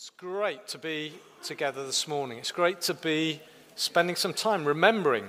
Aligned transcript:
It's 0.00 0.10
great 0.10 0.68
to 0.68 0.78
be 0.78 1.12
together 1.42 1.84
this 1.84 2.06
morning. 2.06 2.38
It's 2.38 2.52
great 2.52 2.80
to 2.82 2.94
be 2.94 3.40
spending 3.74 4.14
some 4.14 4.32
time 4.32 4.64
remembering. 4.64 5.24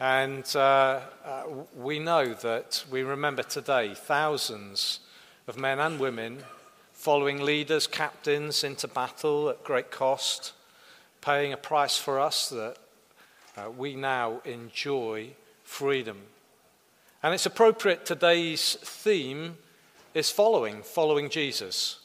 And 0.00 0.50
uh, 0.56 1.00
uh, 1.22 1.42
we 1.76 1.98
know 1.98 2.32
that 2.32 2.86
we 2.90 3.02
remember 3.02 3.42
today 3.42 3.92
thousands 3.94 5.00
of 5.46 5.58
men 5.58 5.78
and 5.78 6.00
women 6.00 6.38
following 6.94 7.42
leaders, 7.42 7.86
captains 7.86 8.64
into 8.64 8.88
battle 8.88 9.50
at 9.50 9.62
great 9.62 9.90
cost, 9.90 10.54
paying 11.20 11.52
a 11.52 11.58
price 11.58 11.98
for 11.98 12.18
us 12.18 12.48
that 12.48 12.78
uh, 13.58 13.68
we 13.68 13.94
now 13.94 14.40
enjoy 14.46 15.28
freedom. 15.64 16.16
And 17.22 17.34
it's 17.34 17.44
appropriate 17.44 18.06
today's 18.06 18.74
theme 18.80 19.58
is 20.14 20.30
following, 20.30 20.82
following 20.82 21.28
Jesus. 21.28 21.98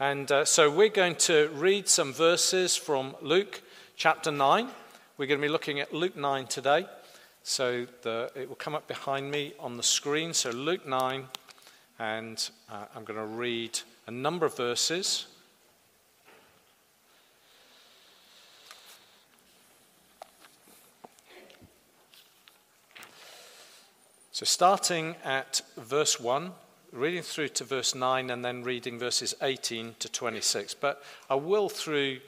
And 0.00 0.32
uh, 0.32 0.44
so 0.44 0.68
we're 0.68 0.88
going 0.88 1.14
to 1.16 1.48
read 1.54 1.88
some 1.88 2.12
verses 2.12 2.74
from 2.74 3.14
Luke 3.22 3.62
chapter 3.94 4.32
9. 4.32 4.68
We're 5.16 5.26
going 5.26 5.40
to 5.40 5.46
be 5.46 5.52
looking 5.52 5.78
at 5.78 5.94
Luke 5.94 6.16
9 6.16 6.48
today. 6.48 6.86
So 7.44 7.86
the, 8.02 8.28
it 8.34 8.48
will 8.48 8.56
come 8.56 8.74
up 8.74 8.88
behind 8.88 9.30
me 9.30 9.52
on 9.60 9.76
the 9.76 9.84
screen. 9.84 10.34
So 10.34 10.50
Luke 10.50 10.84
9, 10.84 11.26
and 12.00 12.50
uh, 12.68 12.86
I'm 12.96 13.04
going 13.04 13.20
to 13.20 13.36
read 13.36 13.78
a 14.08 14.10
number 14.10 14.44
of 14.44 14.56
verses. 14.56 15.26
So, 24.32 24.44
starting 24.44 25.14
at 25.22 25.60
verse 25.76 26.18
1, 26.18 26.50
reading 26.94 27.22
through 27.22 27.48
to 27.48 27.64
verse 27.64 27.94
9 27.94 28.30
and 28.30 28.44
then 28.44 28.62
reading 28.62 29.00
verses 29.00 29.34
18 29.42 29.96
to 29.98 30.08
26. 30.08 30.74
But 30.74 31.02
I 31.28 31.34
will, 31.34 31.68
through 31.68 32.20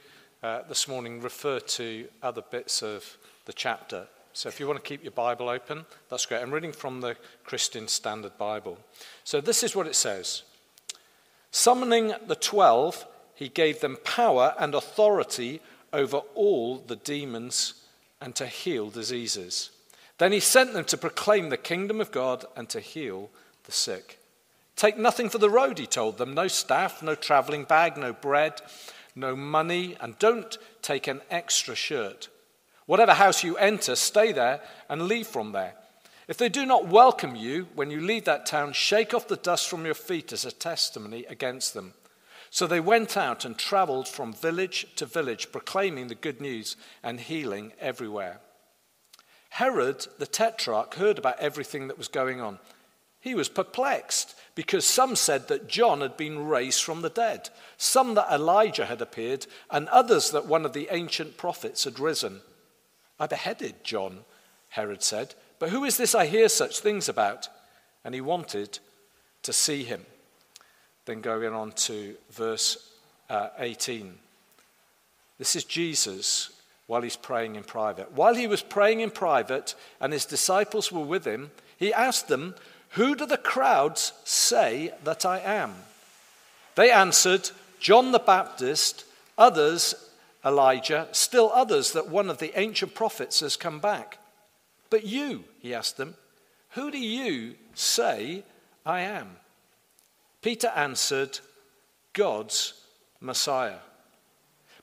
uh, 0.43 0.63
this 0.69 0.89
morning, 0.89 1.21
refer 1.21 1.61
to 1.61 2.09
other 2.21 2.43
bits 2.43 2.83
of 2.83 3.17
the 3.45 3.53
chapter. 3.53 4.09
So 4.33 4.49
if 4.49 4.59
you 4.59 4.67
want 4.67 4.83
to 4.83 4.89
keep 4.89 5.05
your 5.05 5.13
Bible 5.13 5.49
open, 5.49 5.87
that's 6.11 6.27
great. 6.27 6.43
I'm 6.43 6.53
reading 6.53 6.73
from 6.73 7.01
the 7.01 7.17
Christian 7.45 7.87
Standard 7.87 8.37
Bible. 8.39 8.77
So 9.23 9.41
this 9.41 9.63
is 9.63 9.77
what 9.77 9.87
it 9.87 9.95
says 9.95 10.43
Summoning 11.53 12.13
the 12.27 12.35
twelve, 12.35 13.07
he 13.37 13.49
gave 13.49 13.81
them 13.81 13.97
power 14.03 14.55
and 14.59 14.75
authority 14.75 15.61
over 15.93 16.19
all 16.35 16.79
the 16.79 16.97
demons 16.97 17.75
and 18.21 18.35
to 18.35 18.47
heal 18.47 18.91
diseases. 18.91 19.71
Then 20.19 20.33
he 20.33 20.41
sent 20.41 20.73
them 20.73 20.85
to 20.87 20.99
proclaim 20.99 21.51
the 21.51 21.57
kingdom 21.57 22.01
of 22.01 22.11
God 22.11 22.45
and 22.57 22.69
to 22.71 22.81
heal 22.81 23.31
the 23.65 23.73
sick. 23.73 24.19
Take 24.77 24.99
nothing 24.99 25.31
for 25.31 25.39
the 25.39 25.51
road, 25.51 25.79
he 25.79 25.87
told 25.87 26.19
them 26.19 26.35
no 26.35 26.49
staff, 26.49 27.03
no 27.03 27.15
traveling 27.15 27.65
bag, 27.65 27.97
no 27.97 28.13
bread, 28.13 28.61
no 29.15 29.35
money, 29.35 29.97
and 30.01 30.19
don't 30.19 30.59
take 30.83 31.07
an 31.07 31.23
extra 31.31 31.75
shirt. 31.75 32.29
Whatever 32.85 33.15
house 33.15 33.43
you 33.43 33.57
enter, 33.57 33.97
stay 33.97 34.33
there 34.33 34.61
and 34.89 35.09
leave 35.09 35.27
from 35.27 35.53
there. 35.53 35.75
If 36.29 36.37
they 36.37 36.49
do 36.49 36.67
not 36.67 36.89
welcome 36.89 37.37
you 37.37 37.69
when 37.75 37.91
you 37.91 38.01
leave 38.01 38.25
that 38.25 38.47
town, 38.47 38.75
shake 38.75 39.15
off 39.15 39.29
the 39.29 39.37
dust 39.37 39.69
from 39.69 39.85
your 39.85 39.95
feet 39.95 40.33
as 40.33 40.45
a 40.45 40.53
testimony 40.53 41.25
against 41.25 41.73
them. 41.73 41.95
So 42.51 42.67
they 42.67 42.81
went 42.81 43.17
out 43.17 43.45
and 43.45 43.57
traveled 43.57 44.09
from 44.09 44.33
village 44.33 44.87
to 44.97 45.07
village, 45.07 45.53
proclaiming 45.53 46.09
the 46.09 46.15
good 46.15 46.41
news 46.41 46.77
and 47.03 47.19
healing 47.19 47.73
everywhere. 47.81 48.41
Herod 49.51 50.07
the 50.19 50.27
tetrarch 50.27 50.95
heard 50.95 51.19
about 51.19 51.39
everything 51.39 51.89
that 51.89 51.99
was 51.99 52.09
going 52.09 52.41
on. 52.41 52.59
He 53.21 53.35
was 53.35 53.49
perplexed 53.49 54.37
because 54.57 54.85
some 54.85 55.15
said 55.15 55.47
that 55.47 55.69
John 55.69 56.01
had 56.01 56.17
been 56.17 56.49
raised 56.49 56.83
from 56.83 57.03
the 57.03 57.11
dead, 57.11 57.51
some 57.77 58.15
that 58.15 58.33
Elijah 58.33 58.87
had 58.87 59.01
appeared, 59.01 59.47
and 59.71 59.87
others 59.89 60.33
that 60.33 60.47
one 60.47 60.65
of 60.65 60.73
the 60.73 60.89
ancient 60.91 61.37
prophets 61.37 61.85
had 61.85 62.01
risen. 62.01 62.41
I 63.21 63.29
beheaded 63.29 63.85
John, 63.85 64.25
Herod 64.71 65.03
said, 65.03 65.35
but 65.59 65.71
who 65.71 65.85
is 65.85 65.97
this 65.97 66.15
I 66.15 66.27
hear 66.27 66.49
such 66.49 66.81
things 66.81 67.09
about? 67.09 67.49
And 68.05 68.15
he 68.15 68.21
wanted 68.21 68.79
to 69.43 69.53
see 69.53 69.85
him. 69.85 70.05
Then 71.05 71.21
going 71.21 71.53
on 71.53 71.73
to 71.73 72.17
verse 72.31 72.93
uh, 73.31 73.49
18. 73.59 74.15
This 75.39 75.57
is 75.57 75.65
Jesus 75.65 76.51
while 76.87 77.03
he's 77.03 77.17
praying 77.17 77.57
in 77.57 77.65
private. 77.65 78.13
While 78.13 78.35
he 78.35 78.47
was 78.47 78.63
praying 78.63 79.01
in 79.01 79.11
private 79.11 79.75
and 80.01 80.13
his 80.13 80.25
disciples 80.25 80.93
were 80.93 81.05
with 81.05 81.25
him, 81.25 81.51
he 81.77 81.93
asked 81.93 82.29
them, 82.29 82.55
who 82.91 83.15
do 83.15 83.27
the 83.27 83.37
crowds 83.37 84.13
say 84.25 84.93
that 85.05 85.25
I 85.25 85.41
am? 85.41 85.75
They 86.75 86.91
answered, 86.91 87.51
John 87.81 88.13
the 88.13 88.19
Baptist, 88.19 89.05
others, 89.37 89.95
Elijah, 90.45 91.09
still 91.13 91.51
others, 91.53 91.93
that 91.93 92.09
one 92.09 92.31
of 92.31 92.39
the 92.39 92.59
ancient 92.59 92.95
prophets 92.95 93.41
has 93.41 93.57
come 93.57 93.81
back. 93.81 94.19
But 94.91 95.05
you, 95.05 95.45
he 95.61 95.75
asked 95.75 95.97
them, 95.97 96.15
who 96.71 96.91
do 96.91 96.99
you 96.99 97.55
say 97.75 98.45
I 98.85 99.01
am? 99.01 99.37
Peter 100.43 100.69
answered, 100.77 101.41
God's 102.13 102.75
Messiah. 103.21 103.79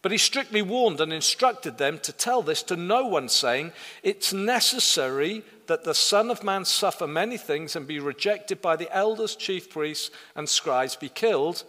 But 0.01 0.11
he 0.11 0.17
strictly 0.17 0.61
warned 0.61 0.99
and 0.99 1.13
instructed 1.13 1.77
them 1.77 1.99
to 1.99 2.11
tell 2.11 2.41
this 2.41 2.63
to 2.63 2.75
no 2.75 3.05
one, 3.05 3.29
saying, 3.29 3.71
It's 4.01 4.33
necessary 4.33 5.43
that 5.67 5.83
the 5.83 5.93
Son 5.93 6.29
of 6.29 6.43
Man 6.43 6.65
suffer 6.65 7.07
many 7.07 7.37
things 7.37 7.75
and 7.75 7.87
be 7.87 7.99
rejected 7.99 8.61
by 8.61 8.75
the 8.75 8.93
elders, 8.95 9.35
chief 9.35 9.69
priests, 9.69 10.11
and 10.35 10.47
scribes, 10.47 10.95
be 10.95 11.09
killed, 11.09 11.63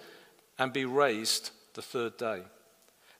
and 0.58 0.72
be 0.72 0.84
raised 0.84 1.50
the 1.74 1.82
third 1.82 2.16
day. 2.16 2.42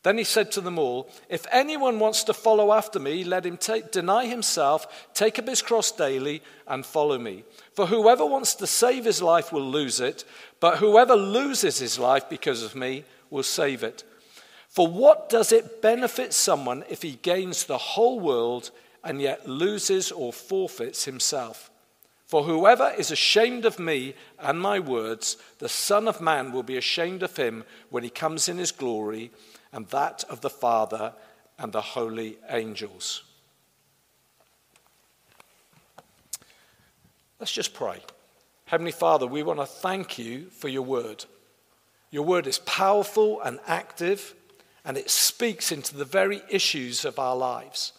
Then 0.05 0.19
he 0.19 0.25
said 0.25 0.53
to 0.53 0.61
them 0.61 0.79
all, 0.79 1.09
If 1.31 1.47
anyone 1.51 1.99
wants 1.99 2.25
to 2.25 2.35
follow 2.35 2.75
after 2.75 3.01
me, 3.01 3.25
let 3.25 3.47
him 3.47 3.57
take, 3.57 3.91
deny 3.91 4.27
himself, 4.27 5.09
take 5.15 5.39
up 5.39 5.49
his 5.49 5.63
cross 5.63 5.91
daily, 5.91 6.43
and 6.69 6.85
follow 6.85 7.19
me. 7.19 7.45
For 7.73 7.87
whoever 7.87 8.27
wants 8.27 8.55
to 8.57 8.67
save 8.67 9.07
his 9.07 9.23
life 9.23 9.51
will 9.51 9.65
lose 9.65 10.01
it, 10.01 10.25
but 10.61 10.77
whoever 10.77 11.17
loses 11.17 11.79
his 11.79 11.99
life 11.99 12.29
because 12.29 12.63
of 12.63 12.75
me 12.75 13.05
will 13.31 13.43
save 13.43 13.83
it. 13.83 14.05
For 14.69 14.87
what 14.87 15.31
does 15.31 15.53
it 15.53 15.81
benefit 15.81 16.35
someone 16.35 16.85
if 16.91 17.01
he 17.01 17.13
gains 17.23 17.65
the 17.65 17.79
whole 17.79 18.21
world 18.21 18.73
and 19.05 19.21
yet 19.21 19.49
loses 19.49 20.11
or 20.11 20.33
forfeits 20.33 21.05
himself? 21.05 21.71
For 22.27 22.45
whoever 22.45 22.93
is 22.97 23.11
ashamed 23.11 23.65
of 23.65 23.79
me 23.79 24.15
and 24.39 24.61
my 24.61 24.81
words, 24.81 25.37
the 25.59 25.69
Son 25.69 26.09
of 26.09 26.21
Man 26.21 26.53
will 26.53 26.63
be 26.63 26.77
ashamed 26.77 27.23
of 27.23 27.37
him 27.37 27.65
when 27.91 28.03
he 28.03 28.11
comes 28.11 28.49
in 28.49 28.59
his 28.59 28.73
glory, 28.73 29.31
and 29.73 29.87
that 29.89 30.25
of 30.29 30.41
the 30.41 30.51
Father 30.51 31.13
and 31.59 31.73
the 31.73 31.81
holy 31.81 32.39
angels. 32.49 33.23
Let's 37.39 37.53
just 37.53 37.75
pray. 37.75 38.01
Heavenly 38.67 38.93
Father, 38.93 39.27
we 39.27 39.43
want 39.43 39.61
to 39.61 39.67
thank 39.67 40.19
you 40.19 40.47
for 40.47 40.69
your 40.69 40.83
word. 40.83 41.27
Your 42.11 42.25
word 42.25 42.47
is 42.47 42.59
powerful 42.61 43.41
and 43.43 43.61
active 43.67 44.35
and 44.85 44.97
it 44.97 45.11
speaks 45.11 45.73
into 45.73 45.97
the 45.97 46.05
very 46.05 46.43
issues 46.51 47.05
of 47.05 47.19
our 47.19 47.37
lives. 47.37 47.93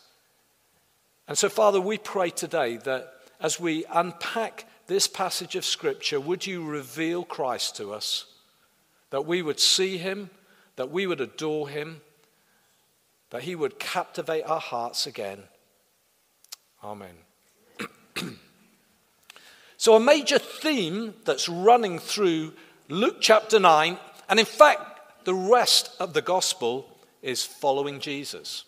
And 1.28 1.38
so, 1.38 1.50
Father, 1.50 1.82
we 1.82 1.98
pray 1.98 2.30
today 2.30 2.78
that 2.78 3.14
as 3.40 3.60
we 3.60 3.86
unpack 3.92 4.66
this 4.88 5.08
passage 5.08 5.56
of 5.56 5.66
Scripture, 5.66 6.20
would 6.20 6.46
you 6.46 6.64
reveal 6.64 7.24
Christ 7.24 7.76
to 7.78 7.92
us? 7.92 8.26
That 9.10 9.26
we 9.26 9.42
would 9.42 9.60
see 9.60 9.98
him, 9.98 10.30
that 10.76 10.92
we 10.92 11.08
would 11.08 11.22
adore 11.22 11.70
him, 11.70 12.02
that 13.32 13.44
he 13.44 13.56
would 13.56 13.80
captivate 13.80 14.44
our 14.44 14.60
hearts 14.60 15.08
again. 15.08 15.44
Amen. 16.84 17.16
so, 19.78 19.96
a 19.96 20.00
major 20.00 20.38
theme 20.38 21.16
that's 21.26 21.50
running 21.50 21.98
through 21.98 22.54
Luke 22.88 23.18
chapter 23.20 23.60
9, 23.60 23.98
and 24.30 24.40
in 24.40 24.46
fact, 24.46 25.26
the 25.26 25.34
rest 25.34 25.90
of 26.00 26.14
the 26.14 26.22
gospel 26.22 26.88
is 27.24 27.44
following 27.44 28.00
Jesus. 28.00 28.64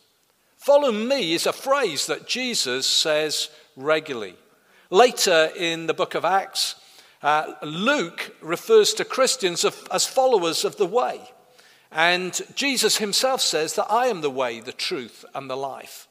Follow 0.68 0.92
me 0.92 1.34
is 1.34 1.46
a 1.46 1.54
phrase 1.54 2.08
that 2.08 2.28
Jesus 2.28 2.86
says 2.86 3.50
regularly. 3.78 4.36
Later 4.90 5.50
in 5.56 5.88
the 5.88 5.94
book 5.94 6.14
of 6.14 6.26
Acts, 6.26 6.76
uh, 7.24 7.54
Luke 7.64 8.36
refers 8.42 8.94
to 8.96 9.06
Christians 9.06 9.64
of, 9.64 9.88
as 9.94 10.06
followers 10.06 10.66
of 10.66 10.76
the 10.76 10.86
way. 10.86 11.22
And 11.90 12.38
Jesus 12.54 12.98
himself 12.98 13.40
says 13.40 13.76
that 13.76 13.90
I 13.90 14.08
am 14.08 14.20
the 14.20 14.30
way, 14.30 14.60
the 14.60 14.74
truth, 14.74 15.24
and 15.34 15.50
the 15.50 15.56
life. 15.56 16.10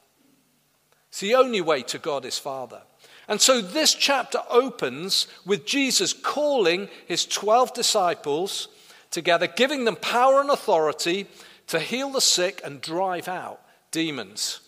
It's 1.10 1.20
the 1.20 1.34
only 1.34 1.60
way 1.60 1.82
to 1.82 1.98
God 1.98 2.24
is 2.24 2.38
Father. 2.38 2.80
And 3.28 3.42
so 3.42 3.60
this 3.60 3.92
chapter 3.92 4.38
opens 4.48 5.26
with 5.44 5.66
Jesus 5.66 6.14
calling 6.14 6.88
his 7.06 7.26
12 7.26 7.74
disciples 7.74 8.68
together, 9.10 9.48
giving 9.48 9.84
them 9.84 9.96
power 9.96 10.40
and 10.40 10.48
authority 10.48 11.26
to 11.66 11.78
heal 11.78 12.10
the 12.10 12.22
sick 12.22 12.62
and 12.64 12.80
drive 12.80 13.28
out 13.28 13.60
demons. 13.96 14.60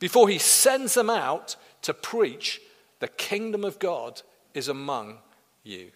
Before 0.00 0.28
he 0.28 0.38
sends 0.38 0.94
them 0.94 1.08
out 1.08 1.54
to 1.82 1.94
preach, 1.94 2.60
the 2.98 3.06
kingdom 3.06 3.62
of 3.64 3.78
God 3.78 4.22
is 4.54 4.66
among 4.66 5.18
you. 5.62 5.92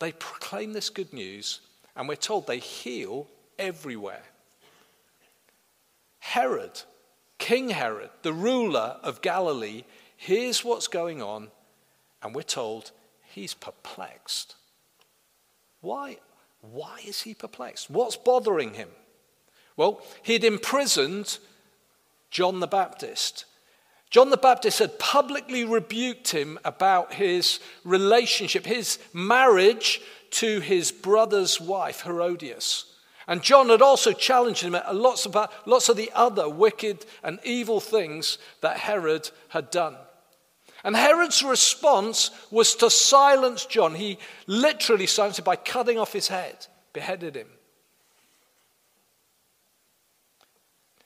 They 0.00 0.12
proclaim 0.12 0.74
this 0.74 0.90
good 0.90 1.14
news, 1.14 1.60
and 1.96 2.06
we're 2.06 2.16
told 2.16 2.46
they 2.46 2.58
heal 2.58 3.26
everywhere. 3.58 4.24
Herod, 6.18 6.82
King 7.38 7.70
Herod, 7.70 8.10
the 8.20 8.34
ruler 8.34 8.98
of 9.02 9.22
Galilee, 9.22 9.84
hears 10.18 10.62
what's 10.62 10.88
going 10.88 11.22
on, 11.22 11.50
and 12.22 12.34
we're 12.34 12.42
told 12.42 12.90
he's 13.22 13.54
perplexed. 13.54 14.56
Why? 15.80 16.18
Why 16.60 16.98
is 17.06 17.22
he 17.22 17.32
perplexed? 17.32 17.88
What's 17.88 18.18
bothering 18.18 18.74
him? 18.74 18.90
Well, 19.80 20.02
he'd 20.24 20.44
imprisoned 20.44 21.38
John 22.30 22.60
the 22.60 22.66
Baptist. 22.66 23.46
John 24.10 24.28
the 24.28 24.36
Baptist 24.36 24.78
had 24.78 24.98
publicly 24.98 25.64
rebuked 25.64 26.32
him 26.32 26.58
about 26.66 27.14
his 27.14 27.60
relationship, 27.82 28.66
his 28.66 28.98
marriage 29.14 30.02
to 30.32 30.60
his 30.60 30.92
brother's 30.92 31.58
wife, 31.62 32.02
Herodias. 32.02 32.92
And 33.26 33.42
John 33.42 33.70
had 33.70 33.80
also 33.80 34.12
challenged 34.12 34.60
him 34.60 34.74
at 34.74 34.94
lots 34.94 35.24
of, 35.24 35.34
lots 35.64 35.88
of 35.88 35.96
the 35.96 36.12
other 36.14 36.46
wicked 36.46 37.06
and 37.24 37.38
evil 37.42 37.80
things 37.80 38.36
that 38.60 38.76
Herod 38.76 39.30
had 39.48 39.70
done. 39.70 39.96
And 40.84 40.94
Herod's 40.94 41.42
response 41.42 42.30
was 42.50 42.74
to 42.74 42.90
silence 42.90 43.64
John. 43.64 43.94
He 43.94 44.18
literally 44.46 45.06
silenced 45.06 45.38
him 45.38 45.46
by 45.46 45.56
cutting 45.56 45.98
off 45.98 46.12
his 46.12 46.28
head, 46.28 46.66
beheaded 46.92 47.34
him. 47.34 47.48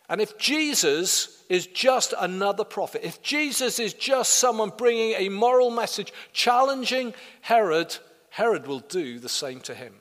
And 0.09 0.21
if 0.21 0.37
Jesus 0.37 1.43
is 1.49 1.67
just 1.67 2.13
another 2.19 2.65
prophet, 2.65 3.03
if 3.05 3.23
Jesus 3.23 3.79
is 3.79 3.95
just 3.95 4.35
someone 4.35 4.71
bringing 4.77 5.13
a 5.13 5.31
moral 5.31 5.71
message 5.71 6.13
challenging 6.33 7.15
Herod, 7.41 7.97
Herod 8.31 8.67
will 8.67 8.81
do 8.81 9.19
the 9.19 9.29
same 9.29 9.61
to 9.61 9.75
him. 9.75 9.95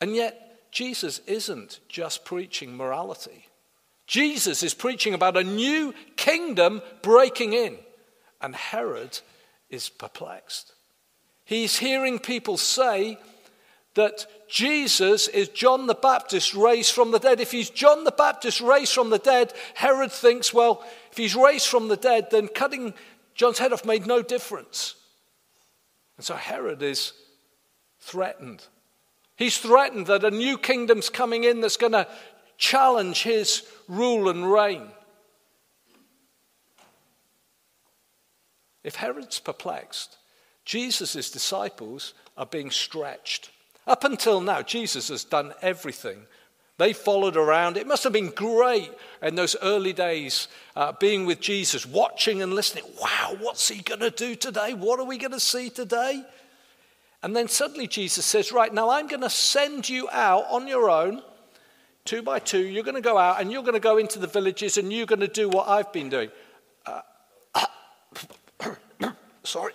And 0.00 0.14
yet, 0.14 0.70
Jesus 0.70 1.20
isn't 1.26 1.80
just 1.88 2.24
preaching 2.24 2.76
morality. 2.76 3.46
Jesus 4.06 4.62
is 4.62 4.72
preaching 4.72 5.12
about 5.12 5.36
a 5.36 5.44
new 5.44 5.92
kingdom 6.16 6.80
breaking 7.02 7.52
in, 7.52 7.76
and 8.40 8.54
Herod 8.54 9.18
is 9.68 9.88
perplexed. 9.88 10.72
He's 11.44 11.78
hearing 11.78 12.18
people 12.18 12.56
say 12.56 13.18
that 13.94 14.26
Jesus 14.48 15.28
is 15.28 15.48
John 15.48 15.86
the 15.86 15.94
Baptist 15.94 16.54
raised 16.54 16.92
from 16.92 17.10
the 17.10 17.18
dead. 17.18 17.40
If 17.40 17.52
he's 17.52 17.70
John 17.70 18.04
the 18.04 18.12
Baptist 18.12 18.60
raised 18.60 18.92
from 18.92 19.10
the 19.10 19.18
dead, 19.18 19.52
Herod 19.74 20.10
thinks, 20.10 20.54
well, 20.54 20.84
if 21.10 21.18
he's 21.18 21.34
raised 21.34 21.66
from 21.66 21.88
the 21.88 21.96
dead, 21.96 22.28
then 22.30 22.48
cutting 22.48 22.94
John's 23.34 23.58
head 23.58 23.72
off 23.72 23.84
made 23.84 24.06
no 24.06 24.22
difference. 24.22 24.94
And 26.16 26.24
so 26.24 26.34
Herod 26.34 26.82
is 26.82 27.12
threatened 28.00 28.66
He's 29.38 29.56
threatened 29.56 30.08
that 30.08 30.24
a 30.24 30.32
new 30.32 30.58
kingdom's 30.58 31.08
coming 31.08 31.44
in 31.44 31.60
that's 31.60 31.76
going 31.76 31.92
to 31.92 32.08
challenge 32.56 33.22
his 33.22 33.62
rule 33.86 34.28
and 34.28 34.52
reign. 34.52 34.82
If 38.82 38.96
Herod's 38.96 39.38
perplexed, 39.38 40.16
Jesus' 40.64 41.30
disciples 41.30 42.14
are 42.36 42.46
being 42.46 42.72
stretched. 42.72 43.50
Up 43.88 44.04
until 44.04 44.42
now, 44.42 44.60
Jesus 44.60 45.08
has 45.08 45.24
done 45.24 45.54
everything. 45.62 46.26
They 46.76 46.92
followed 46.92 47.36
around. 47.36 47.78
It 47.78 47.86
must 47.86 48.04
have 48.04 48.12
been 48.12 48.30
great 48.30 48.92
in 49.22 49.34
those 49.34 49.56
early 49.62 49.94
days 49.94 50.46
uh, 50.76 50.92
being 50.92 51.24
with 51.24 51.40
Jesus, 51.40 51.86
watching 51.86 52.42
and 52.42 52.52
listening. 52.52 52.84
Wow, 53.00 53.36
what's 53.40 53.66
he 53.66 53.82
going 53.82 54.00
to 54.00 54.10
do 54.10 54.36
today? 54.36 54.74
What 54.74 55.00
are 55.00 55.06
we 55.06 55.16
going 55.16 55.32
to 55.32 55.40
see 55.40 55.70
today? 55.70 56.22
And 57.22 57.34
then 57.34 57.48
suddenly 57.48 57.88
Jesus 57.88 58.26
says, 58.26 58.52
Right, 58.52 58.72
now 58.72 58.90
I'm 58.90 59.08
going 59.08 59.22
to 59.22 59.30
send 59.30 59.88
you 59.88 60.08
out 60.12 60.44
on 60.50 60.68
your 60.68 60.88
own, 60.90 61.22
two 62.04 62.22
by 62.22 62.38
two. 62.38 62.64
You're 62.64 62.84
going 62.84 62.94
to 62.94 63.00
go 63.00 63.18
out 63.18 63.40
and 63.40 63.50
you're 63.50 63.62
going 63.62 63.72
to 63.72 63.80
go 63.80 63.96
into 63.96 64.18
the 64.18 64.28
villages 64.28 64.76
and 64.76 64.92
you're 64.92 65.06
going 65.06 65.20
to 65.20 65.28
do 65.28 65.48
what 65.48 65.66
I've 65.66 65.92
been 65.92 66.10
doing. 66.10 66.30
Uh, 66.86 67.00
sorry. 69.42 69.72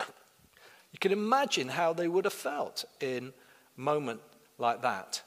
You 0.00 0.98
can 0.98 1.12
imagine 1.12 1.68
how 1.68 1.92
they 1.92 2.08
would 2.08 2.24
have 2.24 2.32
felt 2.32 2.84
in 3.00 3.32
moment 3.76 4.20
like 4.58 4.82
that. 4.82 5.22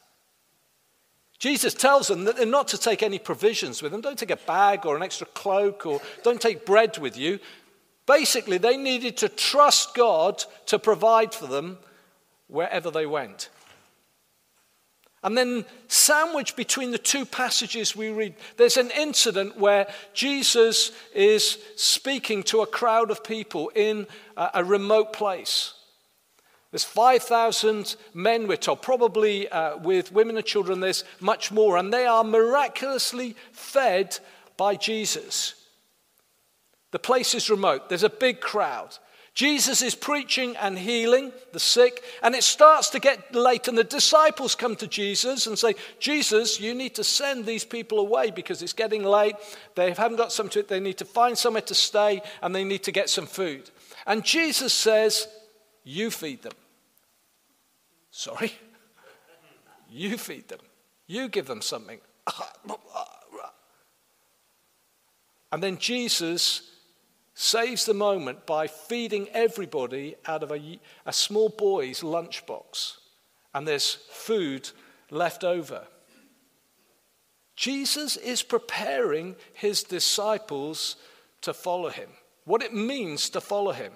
Jesus 1.37 1.73
tells 1.73 2.07
them 2.07 2.23
that 2.23 2.37
they're 2.37 2.45
not 2.45 2.69
to 2.69 2.77
take 2.77 3.03
any 3.03 3.19
provisions 3.19 3.81
with 3.81 3.91
them. 3.91 4.01
Don't 4.01 4.17
take 4.17 4.31
a 4.31 4.37
bag 4.37 4.85
or 4.85 4.95
an 4.95 5.03
extra 5.03 5.27
cloak 5.27 5.85
or 5.85 6.01
don't 6.23 6.41
take 6.41 6.65
bread 6.65 6.97
with 6.97 7.17
you. 7.17 7.39
Basically, 8.05 8.57
they 8.57 8.77
needed 8.77 9.17
to 9.17 9.29
trust 9.29 9.95
God 9.95 10.43
to 10.67 10.79
provide 10.79 11.33
for 11.33 11.47
them 11.47 11.77
wherever 12.47 12.91
they 12.91 13.05
went. 13.05 13.49
And 15.23 15.35
then, 15.35 15.65
sandwiched 15.87 16.55
between 16.55 16.91
the 16.91 16.99
two 16.99 17.25
passages 17.25 17.95
we 17.95 18.09
read, 18.09 18.35
there's 18.57 18.77
an 18.77 18.91
incident 18.91 19.57
where 19.57 19.87
Jesus 20.13 20.91
is 21.15 21.57
speaking 21.75 22.43
to 22.43 22.61
a 22.61 22.67
crowd 22.67 23.09
of 23.09 23.23
people 23.23 23.71
in 23.73 24.05
a, 24.37 24.63
remote 24.63 25.13
place. 25.13 25.73
There's 26.75 26.83
5,000 26.83 27.95
men, 28.13 28.47
we're 28.47 28.57
told, 28.57 28.81
probably 28.81 29.47
uh, 29.47 29.77
with 29.77 30.11
women 30.11 30.35
and 30.35 30.45
children, 30.45 30.81
there's 30.81 31.05
much 31.21 31.49
more, 31.49 31.77
and 31.77 31.93
they 31.93 32.05
are 32.05 32.21
miraculously 32.21 33.37
fed 33.53 34.19
by 34.57 34.75
Jesus. 34.75 35.53
The 36.91 36.99
place 36.99 37.33
is 37.33 37.49
remote, 37.49 37.87
there's 37.87 38.03
a 38.03 38.09
big 38.09 38.41
crowd. 38.41 38.97
Jesus 39.33 39.81
is 39.81 39.95
preaching 39.95 40.57
and 40.57 40.77
healing 40.77 41.31
the 41.53 41.61
sick, 41.61 42.03
and 42.21 42.35
it 42.35 42.43
starts 42.43 42.89
to 42.89 42.99
get 42.99 43.33
late, 43.33 43.69
and 43.69 43.77
the 43.77 43.85
disciples 43.85 44.53
come 44.53 44.75
to 44.75 44.87
Jesus 44.87 45.47
and 45.47 45.57
say, 45.57 45.75
Jesus, 45.97 46.59
you 46.59 46.73
need 46.73 46.95
to 46.95 47.05
send 47.05 47.45
these 47.45 47.63
people 47.63 47.99
away 47.99 48.31
because 48.31 48.61
it's 48.61 48.73
getting 48.73 49.05
late. 49.05 49.37
They 49.75 49.93
haven't 49.93 50.17
got 50.17 50.33
something 50.33 50.63
to 50.63 50.67
They 50.67 50.81
need 50.81 50.97
to 50.97 51.05
find 51.05 51.37
somewhere 51.37 51.61
to 51.61 51.73
stay, 51.73 52.21
and 52.41 52.53
they 52.53 52.65
need 52.65 52.83
to 52.83 52.91
get 52.91 53.09
some 53.09 53.27
food. 53.27 53.69
And 54.05 54.25
Jesus 54.25 54.73
says, 54.73 55.29
You 55.85 56.11
feed 56.11 56.41
them. 56.41 56.51
Sorry? 58.15 58.53
You 59.91 60.17
feed 60.17 60.47
them. 60.47 60.61
You 61.05 61.27
give 61.27 61.47
them 61.47 61.61
something. 61.61 61.99
And 65.51 65.61
then 65.61 65.77
Jesus 65.77 66.71
saves 67.33 67.85
the 67.85 67.93
moment 67.93 68.45
by 68.45 68.67
feeding 68.67 69.27
everybody 69.33 70.15
out 70.25 70.43
of 70.43 70.51
a, 70.51 70.79
a 71.05 71.11
small 71.11 71.49
boy's 71.49 71.99
lunchbox, 71.99 72.93
and 73.53 73.67
there's 73.67 73.95
food 74.09 74.69
left 75.11 75.43
over. 75.43 75.85
Jesus 77.57 78.15
is 78.15 78.43
preparing 78.43 79.35
his 79.53 79.83
disciples 79.83 80.95
to 81.41 81.53
follow 81.53 81.89
him, 81.89 82.11
what 82.45 82.63
it 82.63 82.73
means 82.73 83.29
to 83.31 83.41
follow 83.41 83.73
him. 83.73 83.91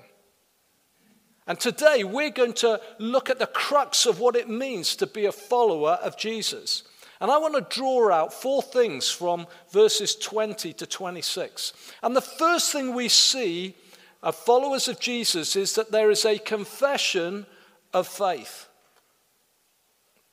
And 1.50 1.60
today 1.60 2.04
we're 2.04 2.30
going 2.30 2.54
to 2.54 2.80
look 3.00 3.32
at 3.32 3.40
the 3.40 3.48
crux 3.48 4.06
of 4.06 4.20
what 4.20 4.36
it 4.36 4.48
means 4.48 4.96
to 4.98 5.08
be 5.08 5.26
a 5.26 5.32
follower 5.32 5.98
of 6.04 6.16
Jesus. 6.16 6.84
And 7.20 7.32
I 7.32 7.40
want 7.40 7.56
to 7.56 7.76
draw 7.76 8.12
out 8.12 8.32
four 8.32 8.62
things 8.62 9.10
from 9.10 9.48
verses 9.72 10.16
20 10.16 10.74
to 10.74 10.86
26. 10.86 11.74
And 12.04 12.16
the 12.16 12.22
first 12.22 12.72
thing 12.72 12.94
we 12.94 13.10
see 13.10 13.76
of 14.22 14.36
followers 14.36 14.88
of 14.88 15.00
Jesus 15.00 15.56
is 15.56 15.74
that 15.74 15.92
there 15.92 16.12
is 16.12 16.24
a 16.24 16.38
confession 16.38 17.48
of 17.96 18.08
faith. 18.08 18.70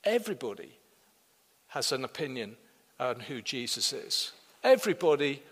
Everybody 0.05 0.77
has 1.69 1.93
an 1.93 2.05
opinion 2.05 2.59
on 3.01 3.21
who 3.21 3.41
Jesus 3.41 3.95
is. 3.95 4.33
Everybody 4.63 5.43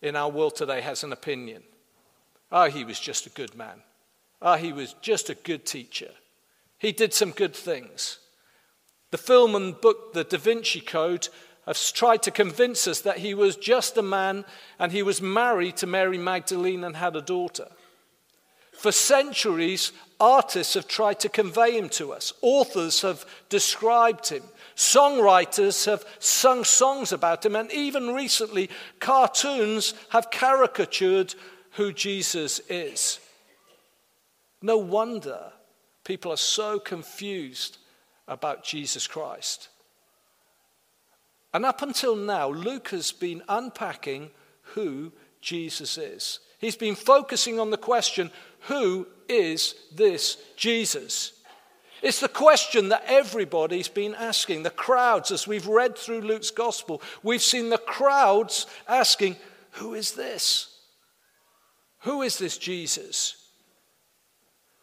in 0.00 0.16
our 0.16 0.30
world 0.30 0.56
today 0.56 0.80
has 0.80 1.04
an 1.04 1.12
opinion. 1.12 1.64
Oh, 2.50 2.70
he 2.70 2.82
was 2.82 2.98
just 2.98 3.26
a 3.26 3.30
good 3.30 3.54
man. 3.54 3.82
Oh, 4.42 4.56
he 4.56 4.72
was 4.72 4.94
just 5.00 5.30
a 5.30 5.34
good 5.34 5.64
teacher. 5.64 6.10
He 6.78 6.90
did 6.90 7.14
some 7.14 7.30
good 7.30 7.54
things. 7.54 8.18
The 9.12 9.18
film 9.18 9.54
and 9.54 9.80
book, 9.80 10.14
The 10.14 10.24
Da 10.24 10.36
Vinci 10.36 10.80
Code, 10.80 11.28
have 11.66 11.78
tried 11.92 12.22
to 12.24 12.32
convince 12.32 12.88
us 12.88 13.02
that 13.02 13.18
he 13.18 13.34
was 13.34 13.54
just 13.54 13.96
a 13.96 14.02
man 14.02 14.44
and 14.80 14.90
he 14.90 15.02
was 15.02 15.22
married 15.22 15.76
to 15.76 15.86
Mary 15.86 16.18
Magdalene 16.18 16.82
and 16.82 16.96
had 16.96 17.14
a 17.14 17.22
daughter. 17.22 17.68
For 18.72 18.90
centuries, 18.90 19.92
artists 20.18 20.74
have 20.74 20.88
tried 20.88 21.20
to 21.20 21.28
convey 21.28 21.78
him 21.78 21.88
to 21.90 22.12
us. 22.12 22.32
Authors 22.40 23.02
have 23.02 23.24
described 23.48 24.28
him. 24.28 24.42
Songwriters 24.74 25.86
have 25.86 26.04
sung 26.18 26.64
songs 26.64 27.12
about 27.12 27.46
him. 27.46 27.54
And 27.54 27.70
even 27.70 28.12
recently, 28.12 28.70
cartoons 28.98 29.94
have 30.08 30.32
caricatured 30.32 31.34
who 31.72 31.92
Jesus 31.92 32.60
is. 32.68 33.20
No 34.62 34.78
wonder 34.78 35.52
people 36.04 36.32
are 36.32 36.36
so 36.36 36.78
confused 36.78 37.78
about 38.28 38.64
Jesus 38.64 39.06
Christ. 39.06 39.68
And 41.52 41.66
up 41.66 41.82
until 41.82 42.16
now, 42.16 42.48
Luke 42.48 42.88
has 42.88 43.12
been 43.12 43.42
unpacking 43.48 44.30
who 44.74 45.12
Jesus 45.40 45.98
is. 45.98 46.38
He's 46.58 46.76
been 46.76 46.94
focusing 46.94 47.60
on 47.60 47.70
the 47.70 47.76
question 47.76 48.30
who 48.68 49.08
is 49.28 49.74
this 49.92 50.36
Jesus? 50.56 51.32
It's 52.00 52.20
the 52.20 52.28
question 52.28 52.88
that 52.88 53.04
everybody's 53.06 53.88
been 53.88 54.14
asking. 54.14 54.62
The 54.62 54.70
crowds, 54.70 55.30
as 55.30 55.46
we've 55.46 55.66
read 55.66 55.96
through 55.96 56.20
Luke's 56.20 56.50
gospel, 56.50 57.02
we've 57.22 57.42
seen 57.42 57.70
the 57.70 57.78
crowds 57.78 58.66
asking, 58.88 59.36
Who 59.72 59.94
is 59.94 60.12
this? 60.12 60.68
Who 62.00 62.22
is 62.22 62.38
this 62.38 62.58
Jesus? 62.58 63.41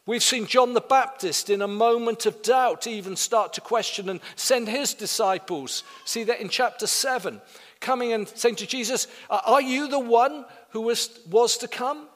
We've 0.10 0.24
seen 0.24 0.48
John 0.48 0.74
the 0.74 0.82
Baptist 0.82 1.52
in 1.52 1.62
a 1.62 1.68
moment 1.68 2.26
of 2.26 2.42
doubt 2.42 2.88
even 2.88 3.16
start 3.16 3.54
to 3.54 3.62
question 3.62 4.10
and 4.10 4.20
send 4.36 4.68
his 4.68 4.96
disciples. 4.96 5.84
See 6.04 6.24
that 6.24 6.42
in 6.42 6.50
chapter 6.50 6.88
7, 6.88 7.40
coming 7.80 8.14
and 8.14 8.28
saying 8.28 8.56
to 8.56 8.66
Jesus, 8.66 9.06
Are 9.30 9.62
you 9.62 9.88
the 9.88 10.00
one 10.00 10.46
who 10.72 10.82
was, 10.82 11.12
was 11.30 11.60
to 11.60 11.68
come? 11.68 12.08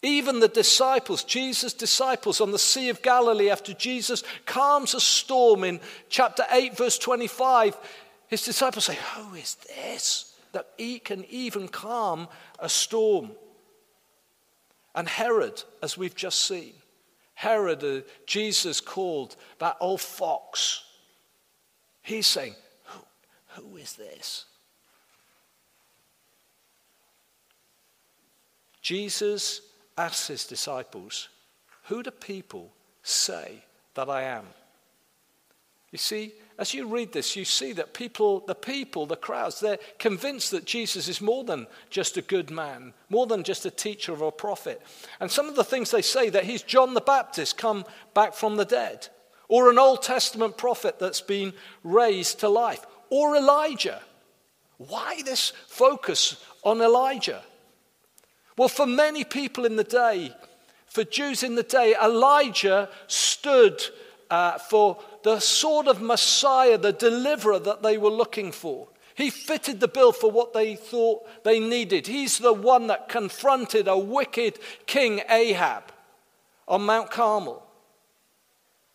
Even 0.00 0.38
the 0.38 0.46
disciples, 0.46 1.24
Jesus' 1.24 1.72
disciples 1.72 2.40
on 2.40 2.52
the 2.52 2.58
Sea 2.60 2.90
of 2.90 3.02
Galilee, 3.02 3.50
after 3.50 3.74
Jesus 3.74 4.22
calms 4.46 4.94
a 4.94 5.00
storm 5.00 5.64
in 5.64 5.80
chapter 6.08 6.44
8, 6.52 6.76
verse 6.76 6.98
25, 6.98 7.76
his 8.28 8.44
disciples 8.44 8.84
say, 8.84 8.96
Who 9.16 9.34
is 9.34 9.56
this 9.66 10.36
that 10.52 10.68
he 10.78 11.00
can 11.00 11.24
even 11.24 11.66
calm 11.66 12.28
a 12.60 12.68
storm? 12.68 13.32
And 14.94 15.08
Herod, 15.08 15.62
as 15.82 15.96
we've 15.96 16.14
just 16.14 16.44
seen, 16.44 16.74
Herod, 17.34 17.84
uh, 17.84 18.00
Jesus 18.26 18.80
called 18.80 19.36
that 19.58 19.76
old 19.80 20.00
fox, 20.00 20.84
he's 22.02 22.26
saying, 22.26 22.54
Who, 22.84 23.00
who 23.62 23.76
is 23.76 23.94
this? 23.94 24.46
Jesus 28.82 29.62
asks 29.96 30.26
his 30.26 30.46
disciples, 30.46 31.28
Who 31.84 32.02
do 32.02 32.10
people 32.10 32.72
say 33.02 33.62
that 33.94 34.08
I 34.08 34.22
am? 34.22 34.46
You 35.92 35.98
see, 35.98 36.34
as 36.56 36.74
you 36.74 36.86
read 36.86 37.12
this, 37.12 37.34
you 37.34 37.44
see 37.44 37.72
that 37.72 37.94
people, 37.94 38.40
the 38.40 38.54
people, 38.54 39.06
the 39.06 39.16
crowds, 39.16 39.60
they're 39.60 39.78
convinced 39.98 40.50
that 40.52 40.66
Jesus 40.66 41.08
is 41.08 41.20
more 41.20 41.42
than 41.42 41.66
just 41.88 42.16
a 42.16 42.22
good 42.22 42.50
man, 42.50 42.92
more 43.08 43.26
than 43.26 43.42
just 43.42 43.66
a 43.66 43.70
teacher 43.70 44.14
or 44.14 44.28
a 44.28 44.32
prophet. 44.32 44.80
And 45.20 45.30
some 45.30 45.48
of 45.48 45.56
the 45.56 45.64
things 45.64 45.90
they 45.90 46.02
say 46.02 46.28
that 46.30 46.44
he's 46.44 46.62
John 46.62 46.94
the 46.94 47.00
Baptist 47.00 47.56
come 47.56 47.84
back 48.14 48.34
from 48.34 48.56
the 48.56 48.64
dead, 48.64 49.08
or 49.48 49.70
an 49.70 49.78
Old 49.78 50.02
Testament 50.02 50.56
prophet 50.56 50.98
that's 50.98 51.22
been 51.22 51.54
raised 51.82 52.40
to 52.40 52.48
life, 52.48 52.86
or 53.08 53.36
Elijah. 53.36 54.00
Why 54.76 55.22
this 55.22 55.52
focus 55.66 56.44
on 56.62 56.80
Elijah? 56.80 57.42
Well, 58.56 58.68
for 58.68 58.86
many 58.86 59.24
people 59.24 59.64
in 59.64 59.76
the 59.76 59.84
day, 59.84 60.34
for 60.86 61.04
Jews 61.04 61.42
in 61.42 61.54
the 61.54 61.62
day, 61.62 61.94
Elijah 62.00 62.90
stood 63.06 63.82
uh, 64.30 64.58
for 64.58 64.98
the 65.22 65.40
sort 65.40 65.86
of 65.86 66.00
Messiah, 66.00 66.78
the 66.78 66.92
deliverer 66.92 67.58
that 67.58 67.82
they 67.82 67.98
were 67.98 68.10
looking 68.10 68.52
for. 68.52 68.88
He 69.14 69.30
fitted 69.30 69.80
the 69.80 69.88
bill 69.88 70.12
for 70.12 70.30
what 70.30 70.52
they 70.52 70.76
thought 70.76 71.26
they 71.44 71.60
needed. 71.60 72.06
He's 72.06 72.38
the 72.38 72.52
one 72.52 72.86
that 72.86 73.08
confronted 73.08 73.86
a 73.86 73.98
wicked 73.98 74.58
king 74.86 75.20
Ahab 75.28 75.84
on 76.66 76.82
Mount 76.82 77.10
Carmel. 77.10 77.62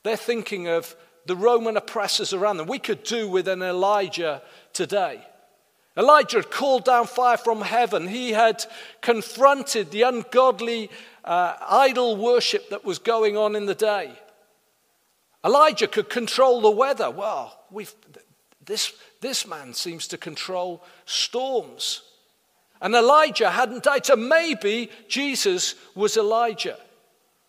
They're 0.03 0.17
thinking 0.17 0.67
of 0.67 0.95
the 1.25 1.35
Roman 1.35 1.77
oppressors 1.77 2.33
around 2.33 2.57
them. 2.57 2.67
We 2.67 2.79
could 2.79 3.03
do 3.03 3.27
with 3.27 3.47
an 3.47 3.61
Elijah 3.61 4.41
today. 4.73 5.25
Elijah 5.97 6.37
had 6.37 6.51
called 6.51 6.85
down 6.85 7.07
fire 7.07 7.37
from 7.37 7.61
heaven. 7.61 8.07
He 8.07 8.31
had 8.31 8.65
confronted 9.01 9.91
the 9.91 10.03
ungodly 10.03 10.89
uh, 11.23 11.55
idol 11.69 12.17
worship 12.17 12.69
that 12.69 12.83
was 12.83 12.99
going 12.99 13.37
on 13.37 13.55
in 13.55 13.65
the 13.65 13.75
day. 13.75 14.11
Elijah 15.45 15.87
could 15.87 16.09
control 16.09 16.59
the 16.61 16.71
weather. 16.71 17.11
Well, 17.11 17.55
this, 18.65 18.93
this 19.21 19.45
man 19.45 19.73
seems 19.73 20.07
to 20.07 20.17
control 20.17 20.83
storms. 21.05 22.01
And 22.81 22.95
Elijah 22.95 23.51
hadn't 23.51 23.83
died, 23.83 24.05
so 24.05 24.15
maybe 24.15 24.89
Jesus 25.07 25.75
was 25.93 26.17
Elijah. 26.17 26.77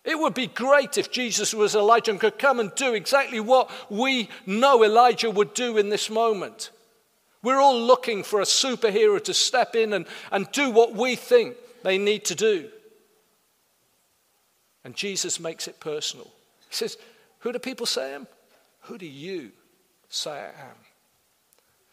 It 0.05 0.17
would 0.17 0.33
be 0.33 0.47
great 0.47 0.97
if 0.97 1.11
Jesus 1.11 1.53
was 1.53 1.75
Elijah 1.75 2.11
and 2.11 2.19
could 2.19 2.39
come 2.39 2.59
and 2.59 2.73
do 2.75 2.93
exactly 2.93 3.39
what 3.39 3.69
we 3.89 4.29
know 4.45 4.83
Elijah 4.83 5.29
would 5.29 5.53
do 5.53 5.77
in 5.77 5.89
this 5.89 6.09
moment. 6.09 6.69
We're 7.43 7.59
all 7.59 7.79
looking 7.79 8.23
for 8.23 8.39
a 8.39 8.45
superhero 8.45 9.21
to 9.23 9.33
step 9.33 9.75
in 9.75 9.91
and, 9.93 10.05
and 10.31 10.49
do 10.51 10.69
what 10.71 10.93
we 10.93 11.15
think 11.15 11.57
they 11.83 11.97
need 11.97 12.25
to 12.25 12.35
do. 12.35 12.69
And 14.83 14.95
Jesus 14.95 15.39
makes 15.39 15.67
it 15.67 15.79
personal. 15.79 16.31
He 16.69 16.75
says, 16.75 16.97
Who 17.39 17.51
do 17.51 17.59
people 17.59 17.85
say 17.85 18.11
I 18.11 18.15
am? 18.15 18.27
Who 18.81 18.97
do 18.97 19.05
you 19.05 19.51
say 20.09 20.31
I 20.31 20.47
am? 20.47 20.75